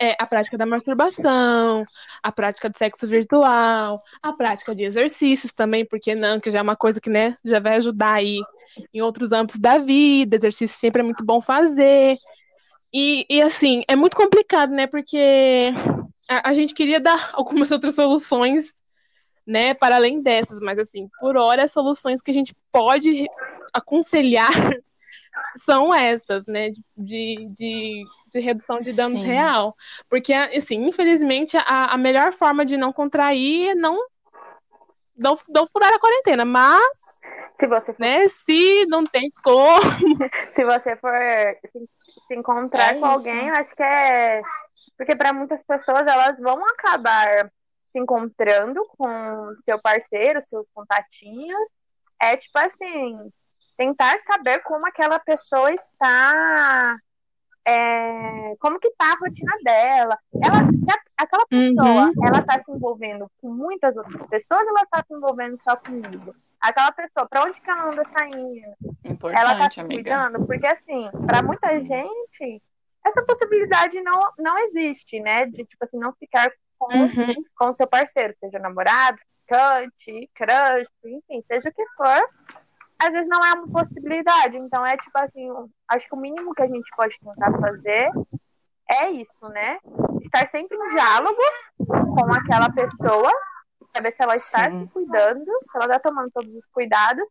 é 0.01 0.15
a 0.17 0.25
prática 0.25 0.57
da 0.57 0.65
masturbação, 0.65 1.83
a 2.23 2.31
prática 2.31 2.69
de 2.69 2.77
sexo 2.77 3.05
virtual, 3.05 4.01
a 4.23 4.33
prática 4.33 4.73
de 4.73 4.83
exercícios 4.83 5.51
também, 5.51 5.85
porque 5.85 6.15
não, 6.15 6.39
que 6.39 6.49
já 6.49 6.59
é 6.59 6.61
uma 6.61 6.77
coisa 6.77 7.01
que, 7.01 7.09
né, 7.09 7.37
já 7.43 7.59
vai 7.59 7.75
ajudar 7.75 8.13
aí 8.13 8.39
em 8.93 9.01
outros 9.01 9.31
âmbitos 9.33 9.59
da 9.59 9.77
vida, 9.77 10.37
exercício 10.37 10.79
sempre 10.79 11.01
é 11.01 11.03
muito 11.03 11.23
bom 11.23 11.41
fazer. 11.41 12.17
E, 12.93 13.25
e 13.29 13.41
assim, 13.41 13.83
é 13.87 13.95
muito 13.95 14.17
complicado, 14.17 14.71
né, 14.71 14.87
porque 14.87 15.71
a, 16.27 16.49
a 16.49 16.53
gente 16.53 16.73
queria 16.73 16.99
dar 16.99 17.31
algumas 17.33 17.71
outras 17.71 17.95
soluções, 17.95 18.83
né, 19.45 19.73
para 19.73 19.95
além 19.95 20.21
dessas, 20.21 20.59
mas 20.59 20.77
assim, 20.79 21.09
por 21.19 21.37
hora, 21.37 21.63
as 21.63 21.71
soluções 21.71 22.21
que 22.21 22.31
a 22.31 22.33
gente 22.33 22.55
pode 22.71 23.27
aconselhar 23.73 24.51
são 25.57 25.93
essas, 25.93 26.45
né, 26.45 26.69
de, 26.69 26.81
de, 26.97 28.03
de, 28.31 28.39
redução 28.39 28.79
de 28.79 28.93
danos 28.93 29.21
Sim. 29.21 29.27
real. 29.27 29.75
Porque, 30.09 30.33
assim, 30.33 30.85
infelizmente, 30.85 31.57
a, 31.57 31.93
a 31.93 31.97
melhor 31.97 32.33
forma 32.33 32.65
de 32.65 32.77
não 32.77 32.91
contrair 32.91 33.69
é 33.69 33.75
não, 33.75 33.99
não, 35.19 35.37
não 35.49 35.67
furar 35.67 35.93
a 35.93 35.99
quarentena, 35.99 36.45
mas, 36.45 37.19
se 37.53 37.67
você 37.67 37.93
for, 37.93 37.99
né, 37.99 38.27
se 38.29 38.85
não 38.87 39.03
tem 39.05 39.31
como, 39.43 39.81
se 40.51 40.63
você 40.65 40.95
for 40.95 41.11
se, 41.67 41.79
se 42.27 42.35
encontrar 42.35 42.95
É 42.95 42.99
com 42.99 43.05
isso. 43.05 43.05
alguém, 43.05 43.49
eu 43.49 43.55
acho 43.55 43.75
que 43.75 43.83
é. 43.83 44.41
Porque 44.97 45.15
para 45.15 45.33
muitas 45.33 45.61
pessoas 45.63 46.07
elas 46.07 46.39
vão 46.39 46.63
acabar 46.65 47.51
se 47.91 47.99
encontrando 47.99 48.83
com 48.97 49.53
seu 49.65 49.79
parceiro, 49.81 50.41
seus 50.41 50.65
contatinhos. 50.73 51.59
É 52.21 52.35
tipo 52.37 52.57
assim, 52.57 53.31
tentar 53.77 54.19
saber 54.19 54.59
como 54.63 54.87
aquela 54.87 55.19
pessoa 55.19 55.71
está. 55.71 56.97
É, 57.67 58.55
como 58.59 58.79
que 58.79 58.89
tá 58.91 59.13
a 59.13 59.17
rotina 59.19 59.53
dela. 59.63 60.17
Ela, 60.41 60.59
aquela 61.17 61.45
pessoa, 61.47 62.07
Uhum. 62.07 62.13
ela 62.27 62.41
tá 62.43 62.59
se 62.59 62.71
envolvendo 62.71 63.29
com 63.41 63.49
muitas 63.51 63.95
outras 63.95 64.27
pessoas, 64.29 64.61
ou 64.61 64.69
ela 64.69 64.85
tá 64.89 65.03
se 65.05 65.13
envolvendo 65.13 65.57
só 65.61 65.75
comigo. 65.75 66.35
Aquela 66.61 66.91
pessoa, 66.91 67.27
pra 67.27 67.43
onde 67.43 67.61
que 67.61 67.69
ela 67.69 67.91
anda 67.91 68.03
saindo? 68.17 68.73
Importante, 69.05 69.41
ela 69.41 69.55
tá 69.57 69.69
se 69.69 69.79
amiga. 69.79 69.95
cuidando, 70.03 70.45
porque 70.45 70.67
assim, 70.67 71.09
pra 71.25 71.41
muita 71.41 71.79
gente, 71.79 72.61
essa 73.05 73.23
possibilidade 73.23 74.01
não, 74.01 74.19
não 74.37 74.57
existe, 74.65 75.19
né? 75.21 75.45
De, 75.45 75.63
tipo 75.65 75.83
assim, 75.83 75.97
não 75.97 76.11
ficar 76.13 76.51
com 76.77 76.93
Uhum. 76.93 77.33
com 77.57 77.69
o 77.69 77.73
seu 77.73 77.87
parceiro, 77.87 78.33
seja 78.39 78.57
namorado, 78.59 79.17
ficante, 79.41 80.29
crush, 80.35 80.87
enfim, 81.05 81.43
seja 81.47 81.69
o 81.69 81.73
que 81.73 81.85
for, 81.95 82.29
às 82.99 83.11
vezes 83.11 83.29
não 83.29 83.43
é 83.43 83.53
uma 83.53 83.67
possibilidade. 83.69 84.57
Então 84.57 84.85
é 84.85 84.97
tipo 84.97 85.17
assim, 85.17 85.49
acho 85.87 86.07
que 86.07 86.15
o 86.15 86.19
mínimo 86.19 86.53
que 86.53 86.61
a 86.61 86.67
gente 86.67 86.89
pode 86.95 87.17
tentar 87.19 87.57
fazer 87.59 88.11
é 88.89 89.09
isso, 89.11 89.49
né? 89.51 89.79
Estar 90.21 90.47
sempre 90.47 90.77
em 90.77 90.89
diálogo 90.89 91.41
com 91.77 92.33
aquela 92.33 92.69
pessoa, 92.71 93.31
saber 93.95 94.11
se 94.11 94.21
ela 94.21 94.35
está 94.35 94.69
Sim. 94.69 94.81
se 94.81 94.91
cuidando, 94.91 95.45
se 95.45 95.77
ela 95.77 95.85
está 95.85 95.99
tomando 95.99 96.29
todos 96.31 96.53
os 96.53 96.65
cuidados 96.67 97.25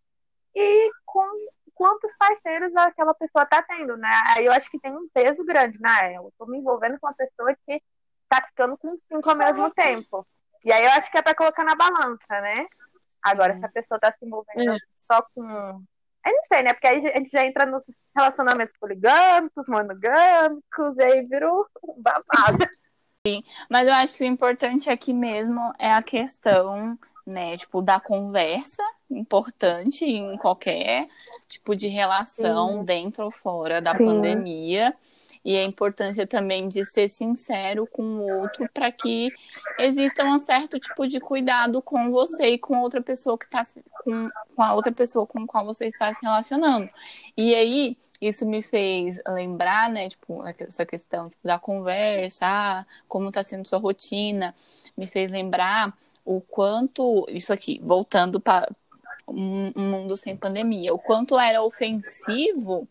e 0.55 0.91
com 1.05 1.29
quantos 1.75 2.13
parceiros 2.17 2.75
aquela 2.75 3.15
pessoa 3.15 3.45
está 3.45 3.63
tendo, 3.63 3.97
né? 3.97 4.11
Aí 4.29 4.47
eu 4.47 4.53
acho 4.53 4.71
que 4.71 4.81
tem 4.81 4.93
um 4.93 5.09
peso 5.13 5.45
grande, 5.45 5.81
né? 5.81 6.17
Eu 6.17 6.33
tô 6.39 6.47
me 6.47 6.59
envolvendo 6.59 6.99
com 6.99 7.07
uma 7.07 7.15
pessoa 7.15 7.55
que 7.67 7.83
tá 8.29 8.43
ficando 8.47 8.77
com 8.77 8.97
cinco 9.09 9.31
ao 9.31 9.37
mesmo 9.37 9.71
tempo. 9.71 10.27
E 10.65 10.73
aí 10.73 10.85
eu 10.85 10.91
acho 10.93 11.11
que 11.11 11.19
é 11.19 11.23
para 11.23 11.37
colocar 11.37 11.65
na 11.65 11.77
balança, 11.77 12.41
né? 12.41 12.67
Agora, 13.23 13.55
se 13.55 13.65
a 13.65 13.69
pessoa 13.69 13.99
tá 13.99 14.11
se 14.13 14.25
envolvendo 14.25 14.73
É. 14.73 14.79
só 14.93 15.23
com. 15.35 15.43
Eu 15.45 16.33
não 16.33 16.45
sei, 16.45 16.63
né? 16.63 16.73
Porque 16.73 16.87
aí 16.87 16.99
a 17.07 17.19
gente 17.19 17.31
já 17.31 17.45
entra 17.45 17.65
nos 17.65 17.83
relacionamentos 18.15 18.75
poligâmicos, 18.79 19.69
monogâmicos, 19.69 20.97
e 20.99 21.03
aí 21.03 21.27
vira 21.27 21.51
um 21.53 21.65
babado. 21.97 22.59
Mas 23.71 23.87
eu 23.87 23.95
acho 23.95 24.17
que 24.17 24.25
o 24.25 24.27
importante 24.27 24.89
aqui 24.89 25.13
mesmo 25.13 25.61
é 25.79 25.93
a 25.93 26.03
questão, 26.03 26.99
né, 27.27 27.57
tipo, 27.59 27.83
da 27.83 28.01
conversa, 28.01 28.83
importante 29.11 30.05
em 30.05 30.37
qualquer 30.39 31.07
tipo 31.47 31.77
de 31.77 31.89
relação, 31.89 32.79
Sim. 32.79 32.85
dentro 32.85 33.25
ou 33.25 33.31
fora 33.31 33.81
da 33.81 33.95
Sim. 33.95 34.07
pandemia. 34.07 34.95
E 35.45 35.57
a 35.57 35.65
importância 35.65 36.27
também 36.27 36.69
de 36.69 36.85
ser 36.85 37.09
sincero 37.09 37.87
com 37.87 38.03
o 38.03 38.41
outro 38.41 38.69
para 38.73 38.91
que 38.91 39.33
exista 39.79 40.25
um 40.25 40.39
certo 40.39 40.79
tipo 40.79 41.07
de 41.07 41.21
cuidado 41.21 41.81
com 41.81 42.11
você 42.11 42.51
e 42.51 42.59
com 42.59 42.81
outra 42.81 43.01
pessoa 43.03 43.39
que 43.39 43.45
está 43.45 43.63
com, 44.05 44.29
com 44.55 44.63
a 44.63 44.75
outra 44.75 44.93
pessoa 44.93 45.27
com 45.27 45.43
a 45.43 45.47
qual 45.47 45.65
você 45.65 45.87
está 45.87 46.13
se 46.13 46.21
relacionando. 46.23 46.89
E 47.37 47.55
aí, 47.55 47.97
isso 48.21 48.47
me 48.47 48.63
fez 48.63 49.21
lembrar, 49.27 49.89
né, 49.91 50.09
tipo, 50.09 50.45
essa 50.47 50.85
questão 50.85 51.31
tipo, 51.31 51.47
da 51.47 51.59
conversa, 51.59 52.47
ah, 52.47 52.87
como 53.07 53.29
está 53.29 53.43
sendo 53.45 53.69
sua 53.69 53.79
rotina, 53.79 54.55
me 54.97 55.07
fez 55.07 55.31
lembrar 55.31 55.97
o 56.25 56.41
quanto, 56.41 57.27
isso 57.31 57.53
aqui, 57.53 57.81
voltando 57.83 58.41
para 58.41 58.69
um 59.27 59.73
um 59.77 59.91
mundo 59.91 60.17
sem 60.17 60.37
pandemia, 60.37 60.93
o 60.95 60.99
quanto 60.99 61.39
era 61.39 61.63
ofensivo 61.63 62.89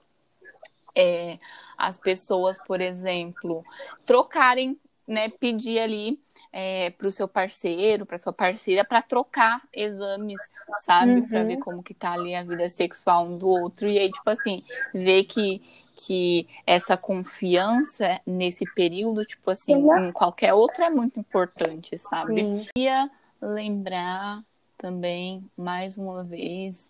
é, 0.97 1.39
as 1.77 1.97
pessoas, 1.97 2.57
por 2.59 2.81
exemplo, 2.81 3.65
trocarem, 4.05 4.79
né, 5.07 5.29
pedir 5.29 5.79
ali 5.79 6.19
é, 6.51 6.89
para 6.91 7.07
o 7.07 7.11
seu 7.11 7.27
parceiro, 7.27 8.05
para 8.05 8.17
sua 8.17 8.33
parceira, 8.33 8.83
para 8.85 9.01
trocar 9.01 9.61
exames, 9.73 10.49
sabe, 10.71 11.21
para 11.21 11.43
Uhum. 11.43 11.45
ver 11.45 11.57
como 11.57 11.83
que 11.83 11.93
tá 11.93 12.13
ali 12.13 12.35
a 12.35 12.43
vida 12.43 12.67
sexual 12.69 13.25
um 13.27 13.37
do 13.37 13.47
outro 13.47 13.87
e 13.89 13.97
aí 13.99 14.11
tipo 14.11 14.29
assim 14.29 14.63
ver 14.93 15.23
que 15.25 15.61
que 15.99 16.47
essa 16.65 16.95
confiança 16.95 18.21
nesse 18.25 18.67
período, 18.67 19.25
tipo 19.25 19.49
assim, 19.49 19.73
Uhum. 19.73 20.09
em 20.09 20.11
qualquer 20.11 20.53
outro 20.53 20.83
é 20.83 20.89
muito 20.91 21.19
importante, 21.19 21.97
sabe? 21.97 22.45
Sim. 22.45 22.65
queria 22.75 23.09
lembrar 23.41 24.43
também, 24.77 25.49
mais 25.57 25.97
uma 25.97 26.23
vez, 26.23 26.87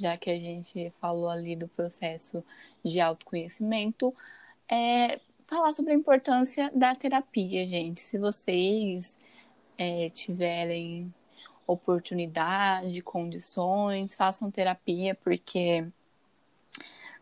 já 0.00 0.16
que 0.16 0.30
a 0.30 0.38
gente 0.38 0.90
falou 1.00 1.28
ali 1.28 1.54
do 1.54 1.68
processo 1.68 2.42
de 2.82 3.00
autoconhecimento, 3.00 4.14
é 4.68 5.20
falar 5.44 5.72
sobre 5.74 5.92
a 5.92 5.96
importância 5.96 6.70
da 6.74 6.94
terapia, 6.94 7.66
gente. 7.66 8.00
Se 8.00 8.18
vocês 8.18 9.18
é, 9.76 10.08
tiverem 10.08 11.12
oportunidade, 11.66 13.02
condições, 13.02 14.16
façam 14.16 14.50
terapia, 14.50 15.14
porque 15.14 15.86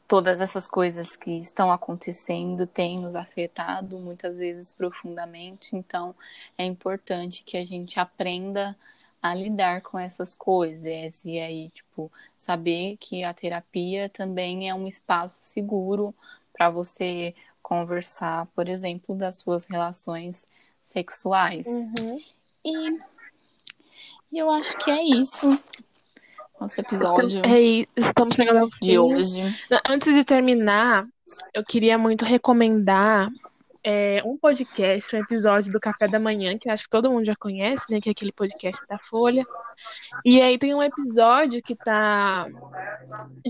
todas 0.06 0.40
essas 0.40 0.68
coisas 0.68 1.16
que 1.16 1.32
estão 1.32 1.72
acontecendo 1.72 2.66
têm 2.66 2.98
nos 2.98 3.16
afetado 3.16 3.98
muitas 3.98 4.38
vezes 4.38 4.72
profundamente, 4.72 5.76
então 5.76 6.14
é 6.56 6.64
importante 6.64 7.42
que 7.44 7.56
a 7.56 7.64
gente 7.64 7.98
aprenda 7.98 8.76
a 9.22 9.34
lidar 9.34 9.82
com 9.82 9.98
essas 9.98 10.34
coisas 10.34 11.24
e 11.24 11.38
aí, 11.38 11.70
tipo, 11.70 12.10
saber 12.36 12.96
que 12.98 13.24
a 13.24 13.34
terapia 13.34 14.08
também 14.08 14.68
é 14.68 14.74
um 14.74 14.86
espaço 14.86 15.38
seguro 15.40 16.14
para 16.52 16.70
você 16.70 17.34
conversar, 17.62 18.46
por 18.54 18.68
exemplo, 18.68 19.14
das 19.14 19.38
suas 19.38 19.66
relações 19.66 20.46
sexuais. 20.82 21.66
Uhum. 21.66 22.20
E, 22.64 22.90
e 24.32 24.38
eu 24.38 24.50
acho 24.50 24.76
que 24.78 24.90
é 24.90 25.02
isso. 25.02 25.58
Nosso 26.60 26.80
episódio 26.80 27.40
É 27.44 27.86
estamos 27.96 28.34
chegando 28.34 28.58
ao 28.58 28.70
fim. 28.70 28.86
de 28.86 28.98
hoje. 28.98 29.40
Antes 29.88 30.14
de 30.14 30.24
terminar, 30.24 31.06
eu 31.54 31.64
queria 31.64 31.96
muito 31.96 32.24
recomendar 32.24 33.30
é, 33.90 34.22
um 34.22 34.36
podcast, 34.36 35.16
um 35.16 35.18
episódio 35.18 35.72
do 35.72 35.80
Café 35.80 36.06
da 36.06 36.20
Manhã, 36.20 36.58
que 36.58 36.68
acho 36.68 36.84
que 36.84 36.90
todo 36.90 37.10
mundo 37.10 37.24
já 37.24 37.34
conhece, 37.34 37.90
né? 37.90 37.98
Que 38.02 38.10
é 38.10 38.12
aquele 38.12 38.32
podcast 38.32 38.86
da 38.86 38.98
Folha. 38.98 39.42
E 40.26 40.42
aí 40.42 40.58
tem 40.58 40.74
um 40.74 40.82
episódio 40.82 41.62
que 41.62 41.74
tá 41.74 42.46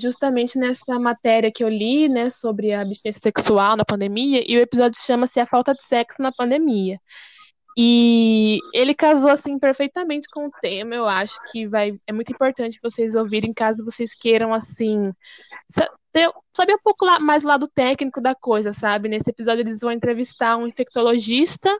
justamente 0.00 0.56
nessa 0.56 0.96
matéria 1.00 1.50
que 1.50 1.64
eu 1.64 1.68
li, 1.68 2.08
né? 2.08 2.30
Sobre 2.30 2.72
a 2.72 2.82
abstinência 2.82 3.20
sexual 3.20 3.76
na 3.76 3.84
pandemia, 3.84 4.44
e 4.46 4.56
o 4.56 4.60
episódio 4.60 5.00
chama-se 5.04 5.40
A 5.40 5.46
Falta 5.46 5.74
de 5.74 5.82
Sexo 5.82 6.22
na 6.22 6.30
Pandemia. 6.30 7.00
E 7.76 8.60
ele 8.72 8.94
casou 8.94 9.30
assim 9.30 9.58
perfeitamente 9.58 10.28
com 10.32 10.46
o 10.46 10.50
tema. 10.62 10.94
Eu 10.94 11.08
acho 11.08 11.36
que 11.50 11.66
vai 11.66 11.98
é 12.06 12.12
muito 12.12 12.30
importante 12.32 12.78
vocês 12.80 13.16
ouvirem 13.16 13.52
caso 13.52 13.84
vocês 13.84 14.14
queiram 14.14 14.54
assim 14.54 15.12
ter, 16.18 16.32
saber 16.56 16.74
um 16.74 16.82
pouco 16.82 17.04
lá, 17.04 17.20
mais 17.20 17.44
o 17.44 17.46
lado 17.46 17.68
técnico 17.68 18.20
da 18.20 18.34
coisa, 18.34 18.72
sabe? 18.72 19.08
Nesse 19.08 19.30
episódio 19.30 19.62
eles 19.62 19.80
vão 19.80 19.92
entrevistar 19.92 20.56
um 20.56 20.66
infectologista 20.66 21.70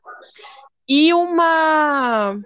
e 0.89 1.12
uma 1.12 2.39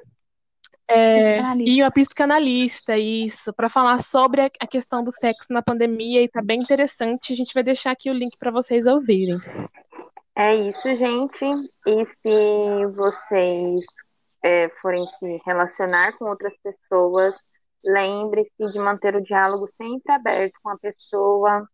é, 0.89 1.41
e 1.59 1.83
uma 1.83 1.91
psicanalista, 1.91 2.97
isso, 2.99 3.53
para 3.53 3.69
falar 3.69 4.03
sobre 4.03 4.43
a 4.43 4.67
questão 4.67 5.03
do 5.03 5.13
sexo 5.13 5.53
na 5.53 5.63
pandemia 5.63 6.23
e 6.23 6.29
tá 6.29 6.43
bem 6.43 6.61
interessante. 6.61 7.33
A 7.33 7.37
gente 7.37 7.55
vai 7.55 7.63
deixar 7.63 7.93
aqui 7.93 8.11
o 8.11 8.15
link 8.15 8.37
para 8.39 8.51
vocês 8.51 8.87
ouvirem. 8.87 9.37
É 10.35 10.55
isso, 10.55 10.89
gente. 10.97 11.45
E 11.87 12.07
se 12.07 12.87
vocês 12.95 13.85
é, 14.43 14.69
forem 14.81 15.07
se 15.19 15.41
relacionar 15.45 16.17
com 16.19 16.25
outras 16.27 16.57
pessoas, 16.59 17.35
lembre-se 17.85 18.71
de 18.73 18.79
manter 18.79 19.15
o 19.15 19.23
diálogo 19.23 19.69
sempre 19.77 20.13
aberto 20.13 20.59
com 20.63 20.71
a 20.71 20.79
pessoa. 20.79 21.69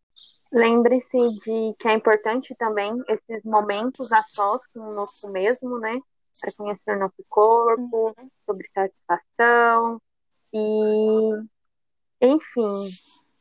Lembre-se 0.51 1.19
de 1.41 1.75
que 1.79 1.89
é 1.89 1.93
importante 1.93 2.55
também 2.55 2.93
esses 3.09 3.45
momentos 3.45 4.11
a 4.13 4.23
sós 4.23 4.67
conosco 4.69 5.29
mesmo, 5.29 5.79
né? 5.79 5.99
Para 6.41 6.53
conhecer 6.57 6.97
nosso 6.97 7.23
corpo, 7.29 8.15
uhum. 8.19 8.31
sobre 8.47 8.67
satisfação. 8.69 10.01
E, 10.53 11.31
enfim, 12.23 12.89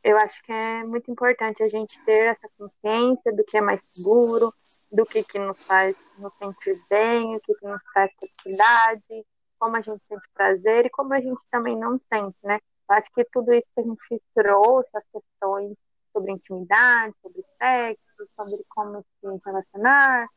eu 0.04 0.18
acho 0.18 0.42
que 0.42 0.52
é 0.52 0.84
muito 0.84 1.10
importante 1.10 1.62
a 1.62 1.68
gente 1.68 1.98
ter 2.04 2.26
essa 2.26 2.48
consciência 2.58 3.32
do 3.32 3.44
que 3.44 3.56
é 3.56 3.60
mais 3.60 3.82
seguro, 3.82 4.52
do 4.92 5.06
que, 5.06 5.24
que 5.24 5.38
nos 5.38 5.58
faz 5.60 5.96
nos 6.18 6.34
sentir 6.36 6.78
bem, 6.90 7.36
o 7.36 7.40
que, 7.40 7.54
que 7.54 7.66
nos 7.66 7.82
traz 7.92 8.12
felicidade, 8.14 9.26
como 9.58 9.76
a 9.76 9.80
gente 9.80 10.02
sente 10.08 10.28
prazer 10.34 10.86
e 10.86 10.90
como 10.90 11.14
a 11.14 11.20
gente 11.20 11.40
também 11.50 11.76
não 11.76 11.98
sente, 11.98 12.36
né? 12.42 12.58
Eu 12.88 12.96
acho 12.96 13.10
que 13.12 13.24
tudo 13.24 13.52
isso 13.52 13.66
que 13.74 13.80
a 13.80 13.84
gente 13.84 14.22
trouxe, 14.34 14.96
as 14.96 15.04
questões 15.12 15.76
sobre 16.12 16.32
intimidade, 16.32 17.14
sobre 17.22 17.44
sexo, 17.58 18.28
sobre 18.36 18.64
como 18.68 19.02
se 19.02 19.40
relacionar, 19.44 20.28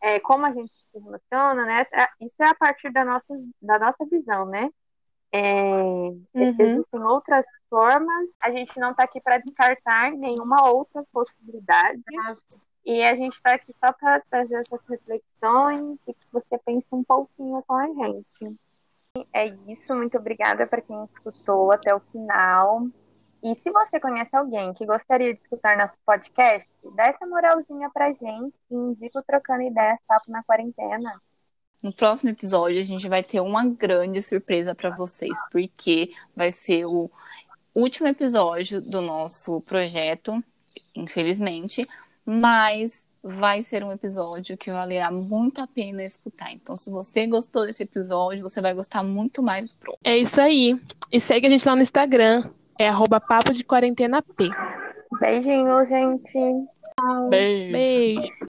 é, 0.00 0.18
como 0.20 0.44
a 0.44 0.52
gente 0.52 0.72
se 0.72 0.98
relaciona, 0.98 1.64
né? 1.64 1.84
Isso 2.20 2.42
é 2.42 2.48
a 2.48 2.54
partir 2.54 2.90
da 2.92 3.04
nossa, 3.04 3.34
da 3.60 3.78
nossa 3.78 4.04
visão, 4.06 4.46
né? 4.46 4.68
É, 5.34 5.42
uhum. 5.42 6.24
Existem 6.34 7.02
outras 7.04 7.46
formas. 7.70 8.28
A 8.40 8.50
gente 8.50 8.78
não 8.78 8.90
está 8.90 9.04
aqui 9.04 9.20
para 9.20 9.38
descartar 9.38 10.12
nenhuma 10.12 10.68
outra 10.68 11.02
possibilidade. 11.10 12.02
E 12.84 13.02
a 13.02 13.14
gente 13.14 13.34
está 13.34 13.54
aqui 13.54 13.72
só 13.82 13.92
para 13.92 14.20
trazer 14.28 14.56
essas 14.56 14.80
reflexões 14.88 15.98
e 16.06 16.12
que 16.12 16.26
você 16.32 16.58
pense 16.58 16.86
um 16.92 17.04
pouquinho 17.04 17.62
com 17.62 17.74
a 17.74 17.86
gente. 17.86 18.58
É 19.32 19.46
isso, 19.68 19.94
muito 19.94 20.18
obrigada 20.18 20.66
para 20.66 20.80
quem 20.82 21.04
escutou 21.04 21.72
até 21.72 21.94
o 21.94 22.00
final. 22.00 22.88
E 23.42 23.56
se 23.56 23.70
você 23.70 23.98
conhece 23.98 24.34
alguém 24.36 24.72
que 24.72 24.86
gostaria 24.86 25.34
de 25.34 25.40
escutar 25.40 25.76
nosso 25.76 25.98
podcast, 26.06 26.68
dá 26.94 27.06
essa 27.06 27.26
moralzinha 27.26 27.90
pra 27.92 28.12
gente 28.12 28.54
e 28.70 28.74
indica 28.74 29.18
o 29.18 29.22
Trocando 29.22 29.62
Ideias 29.62 29.98
Papo 30.06 30.30
na 30.30 30.44
Quarentena. 30.44 31.20
No 31.82 31.92
próximo 31.92 32.30
episódio, 32.30 32.78
a 32.78 32.84
gente 32.84 33.08
vai 33.08 33.24
ter 33.24 33.40
uma 33.40 33.66
grande 33.66 34.22
surpresa 34.22 34.76
para 34.76 34.90
vocês, 34.90 35.36
porque 35.50 36.12
vai 36.36 36.52
ser 36.52 36.86
o 36.86 37.10
último 37.74 38.06
episódio 38.06 38.80
do 38.80 39.02
nosso 39.02 39.60
projeto, 39.62 40.40
infelizmente, 40.94 41.88
mas 42.24 43.04
vai 43.20 43.60
ser 43.62 43.82
um 43.82 43.90
episódio 43.90 44.56
que 44.56 44.70
valerá 44.70 45.10
muito 45.10 45.60
a 45.60 45.66
pena 45.66 46.04
escutar. 46.04 46.52
Então, 46.52 46.76
se 46.76 46.90
você 46.90 47.26
gostou 47.26 47.66
desse 47.66 47.82
episódio, 47.82 48.42
você 48.42 48.60
vai 48.60 48.72
gostar 48.72 49.02
muito 49.02 49.42
mais 49.42 49.66
do 49.66 49.74
próximo. 49.74 50.00
É 50.04 50.16
isso 50.16 50.40
aí. 50.40 50.80
E 51.10 51.20
segue 51.20 51.48
a 51.48 51.50
gente 51.50 51.66
lá 51.66 51.74
no 51.74 51.82
Instagram, 51.82 52.48
é 52.82 52.88
arroba 52.88 53.20
papo 53.20 53.52
de 53.52 53.64
quarentena 53.64 54.22
P. 54.22 54.50
Beijinho, 55.20 55.86
gente. 55.86 56.38
Beijo. 57.30 57.72
Beijo. 57.72 58.51